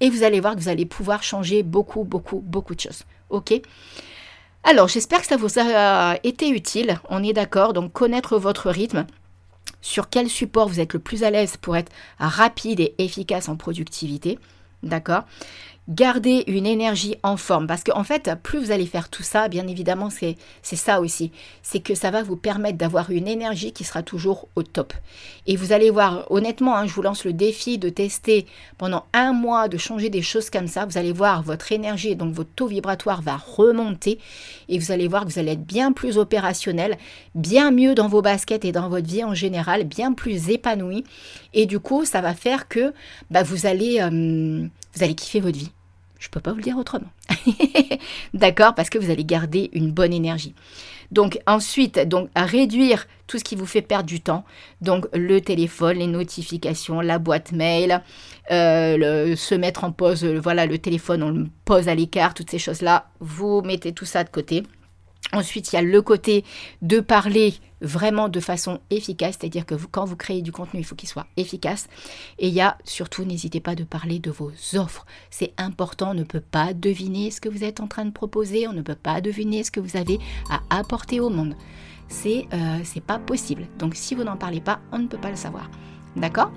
Et 0.00 0.10
vous 0.10 0.24
allez 0.24 0.40
voir 0.40 0.56
que 0.56 0.60
vous 0.60 0.68
allez 0.68 0.86
pouvoir 0.86 1.22
changer 1.22 1.62
beaucoup 1.62 2.04
beaucoup 2.04 2.40
beaucoup 2.40 2.74
de 2.74 2.80
choses. 2.80 3.04
OK? 3.30 3.54
Alors, 4.66 4.88
j'espère 4.88 5.20
que 5.20 5.26
ça 5.26 5.36
vous 5.36 5.58
a 5.58 6.16
été 6.24 6.48
utile. 6.48 6.98
On 7.10 7.22
est 7.22 7.34
d'accord, 7.34 7.74
donc 7.74 7.92
connaître 7.92 8.38
votre 8.38 8.70
rythme. 8.70 9.06
Sur 9.82 10.08
quel 10.08 10.30
support 10.30 10.68
vous 10.68 10.80
êtes 10.80 10.94
le 10.94 10.98
plus 10.98 11.22
à 11.22 11.30
l'aise 11.30 11.58
pour 11.58 11.76
être 11.76 11.92
rapide 12.18 12.80
et 12.80 12.94
efficace 12.98 13.50
en 13.50 13.56
productivité? 13.56 14.38
D'accord? 14.82 15.24
Garder 15.88 16.44
une 16.46 16.66
énergie 16.66 17.16
en 17.22 17.36
forme. 17.36 17.66
Parce 17.66 17.84
qu'en 17.84 18.00
en 18.00 18.04
fait, 18.04 18.30
plus 18.42 18.58
vous 18.58 18.70
allez 18.70 18.86
faire 18.86 19.08
tout 19.08 19.22
ça, 19.22 19.48
bien 19.48 19.66
évidemment, 19.66 20.08
c'est 20.10 20.36
ça 20.62 21.00
aussi. 21.00 21.30
C'est 21.62 21.80
que 21.80 21.94
ça 21.94 22.10
va 22.10 22.22
vous 22.22 22.36
permettre 22.36 22.78
d'avoir 22.78 23.10
une 23.10 23.28
énergie 23.28 23.72
qui 23.72 23.84
sera 23.84 24.02
toujours 24.02 24.48
au 24.56 24.62
top. 24.62 24.92
Et 25.46 25.56
vous 25.56 25.72
allez 25.72 25.90
voir, 25.90 26.26
honnêtement, 26.30 26.76
hein, 26.76 26.86
je 26.86 26.94
vous 26.94 27.02
lance 27.02 27.24
le 27.24 27.32
défi 27.32 27.78
de 27.78 27.88
tester 27.88 28.46
pendant 28.78 29.04
un 29.12 29.32
mois, 29.32 29.68
de 29.68 29.76
changer 29.76 30.10
des 30.10 30.22
choses 30.22 30.50
comme 30.50 30.68
ça. 30.68 30.86
Vous 30.86 30.98
allez 30.98 31.12
voir, 31.12 31.42
votre 31.42 31.72
énergie, 31.72 32.16
donc 32.16 32.32
votre 32.34 32.50
taux 32.54 32.66
vibratoire 32.66 33.20
va 33.20 33.36
remonter. 33.36 34.18
Et 34.68 34.78
vous 34.78 34.90
allez 34.90 35.08
voir 35.08 35.24
que 35.24 35.32
vous 35.32 35.38
allez 35.38 35.52
être 35.52 35.66
bien 35.66 35.92
plus 35.92 36.16
opérationnel, 36.16 36.96
bien 37.34 37.70
mieux 37.70 37.94
dans 37.94 38.08
vos 38.08 38.22
baskets 38.22 38.64
et 38.64 38.72
dans 38.72 38.88
votre 38.88 39.06
vie 39.06 39.24
en 39.24 39.34
général, 39.34 39.84
bien 39.84 40.12
plus 40.12 40.48
épanoui. 40.48 41.04
Et 41.52 41.66
du 41.66 41.78
coup, 41.78 42.04
ça 42.04 42.20
va 42.20 42.34
faire 42.34 42.68
que 42.68 42.94
bah, 43.30 43.42
vous 43.42 43.66
allez... 43.66 44.00
Euh, 44.00 44.66
vous 44.94 45.02
allez 45.02 45.14
kiffer 45.14 45.40
votre 45.40 45.58
vie. 45.58 45.72
Je 46.18 46.28
ne 46.28 46.30
peux 46.30 46.40
pas 46.40 46.52
vous 46.52 46.58
le 46.58 46.62
dire 46.62 46.78
autrement. 46.78 47.10
D'accord 48.34 48.74
Parce 48.74 48.88
que 48.88 48.98
vous 48.98 49.10
allez 49.10 49.24
garder 49.24 49.68
une 49.74 49.90
bonne 49.90 50.12
énergie. 50.12 50.54
Donc 51.10 51.38
ensuite, 51.46 51.98
donc 52.08 52.30
réduire 52.34 53.06
tout 53.26 53.38
ce 53.38 53.44
qui 53.44 53.56
vous 53.56 53.66
fait 53.66 53.82
perdre 53.82 54.06
du 54.06 54.20
temps. 54.20 54.44
Donc 54.80 55.06
le 55.12 55.40
téléphone, 55.40 55.98
les 55.98 56.06
notifications, 56.06 57.00
la 57.00 57.18
boîte 57.18 57.52
mail, 57.52 58.02
euh, 58.50 59.36
se 59.36 59.54
mettre 59.54 59.84
en 59.84 59.92
pause, 59.92 60.24
voilà 60.24 60.64
le 60.66 60.78
téléphone, 60.78 61.22
on 61.22 61.30
le 61.30 61.46
pose 61.64 61.88
à 61.88 61.94
l'écart, 61.94 62.32
toutes 62.32 62.50
ces 62.50 62.58
choses-là. 62.58 63.08
Vous 63.20 63.60
mettez 63.62 63.92
tout 63.92 64.06
ça 64.06 64.24
de 64.24 64.30
côté. 64.30 64.62
Ensuite, 65.32 65.72
il 65.72 65.76
y 65.76 65.78
a 65.78 65.82
le 65.82 66.02
côté 66.02 66.44
de 66.82 67.00
parler 67.00 67.54
vraiment 67.80 68.28
de 68.28 68.40
façon 68.40 68.80
efficace, 68.90 69.36
c'est-à-dire 69.38 69.66
que 69.66 69.74
quand 69.74 70.04
vous 70.04 70.16
créez 70.16 70.42
du 70.42 70.52
contenu, 70.52 70.80
il 70.80 70.84
faut 70.84 70.94
qu'il 70.94 71.08
soit 71.08 71.26
efficace. 71.36 71.88
Et 72.38 72.48
il 72.48 72.54
y 72.54 72.60
a 72.60 72.78
surtout, 72.84 73.24
n'hésitez 73.24 73.60
pas 73.60 73.74
de 73.74 73.84
parler 73.84 74.18
de 74.18 74.30
vos 74.30 74.52
offres. 74.74 75.06
C'est 75.30 75.52
important, 75.56 76.10
on 76.10 76.14
ne 76.14 76.24
peut 76.24 76.40
pas 76.40 76.72
deviner 76.72 77.30
ce 77.30 77.40
que 77.40 77.48
vous 77.48 77.64
êtes 77.64 77.80
en 77.80 77.88
train 77.88 78.04
de 78.04 78.10
proposer, 78.10 78.68
on 78.68 78.72
ne 78.72 78.82
peut 78.82 78.94
pas 78.94 79.20
deviner 79.20 79.64
ce 79.64 79.70
que 79.70 79.80
vous 79.80 79.96
avez 79.96 80.18
à 80.50 80.60
apporter 80.70 81.20
au 81.20 81.30
monde. 81.30 81.56
C'est 82.08 82.46
euh, 82.52 83.00
pas 83.06 83.18
possible. 83.18 83.66
Donc 83.78 83.94
si 83.94 84.14
vous 84.14 84.24
n'en 84.24 84.36
parlez 84.36 84.60
pas, 84.60 84.80
on 84.92 84.98
ne 84.98 85.06
peut 85.08 85.20
pas 85.20 85.30
le 85.30 85.36
savoir. 85.36 85.70
D'accord? 86.16 86.52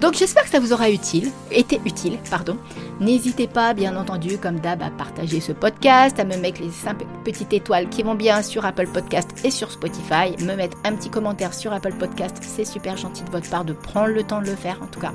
Donc 0.00 0.14
j'espère 0.14 0.44
que 0.44 0.50
ça 0.50 0.60
vous 0.60 0.74
aura 0.74 0.90
utile, 0.90 1.30
été 1.50 1.80
utile, 1.86 2.18
pardon. 2.30 2.58
N'hésitez 3.00 3.46
pas, 3.46 3.72
bien 3.72 3.96
entendu, 3.96 4.36
comme 4.36 4.60
d'hab, 4.60 4.82
à 4.82 4.90
partager 4.90 5.40
ce 5.40 5.52
podcast, 5.52 6.20
à 6.20 6.24
me 6.24 6.36
mettre 6.36 6.60
les 6.60 6.70
5 6.70 6.98
petites 7.24 7.52
étoiles 7.54 7.88
qui 7.88 8.02
vont 8.02 8.14
bien 8.14 8.42
sur 8.42 8.66
Apple 8.66 8.88
Podcast 8.88 9.30
et 9.42 9.50
sur 9.50 9.70
Spotify, 9.70 10.36
me 10.44 10.54
mettre 10.54 10.76
un 10.84 10.94
petit 10.94 11.08
commentaire 11.08 11.54
sur 11.54 11.72
Apple 11.72 11.94
Podcast, 11.94 12.36
c'est 12.42 12.66
super 12.66 12.98
gentil 12.98 13.22
de 13.24 13.30
votre 13.30 13.48
part 13.48 13.64
de 13.64 13.72
prendre 13.72 14.08
le 14.08 14.22
temps 14.22 14.42
de 14.42 14.46
le 14.46 14.54
faire, 14.56 14.82
en 14.82 14.86
tout 14.86 15.00
cas. 15.00 15.12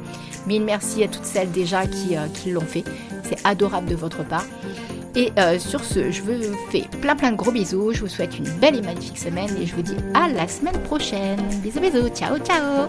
Mille 0.48 0.64
merci 0.64 1.04
à 1.04 1.08
toutes 1.08 1.26
celles 1.26 1.52
déjà 1.52 1.86
qui, 1.86 2.18
euh, 2.18 2.26
l'ont 2.48 2.62
fait, 2.62 2.84
c'est 3.24 3.38
adorable 3.46 3.88
de 3.88 3.96
votre 3.96 4.26
part. 4.26 4.46
Et 5.14 5.32
euh, 5.38 5.60
sur 5.60 5.84
ce, 5.84 6.10
je 6.10 6.22
vous 6.24 6.56
fais 6.72 6.86
plein 7.02 7.16
plein 7.16 7.32
de 7.32 7.38
gros 7.38 7.52
bisous, 7.52 7.92
je 7.94 8.00
vous 8.00 8.08
souhaite 8.08 8.40
une 8.40 8.50
belle 8.60 8.78
et 8.78 8.82
magnifique 8.82 9.20
semaine 9.20 9.56
et 9.62 9.66
je 9.68 9.76
vous 9.76 9.84
dis 9.84 9.98
à 10.16 10.28
la 10.28 10.48
semaine 10.48 10.82
prochaine. 10.84 11.40
Bisous 11.62 11.82
bisous, 11.82 12.10
ciao 12.16 12.38
ciao 12.40 12.88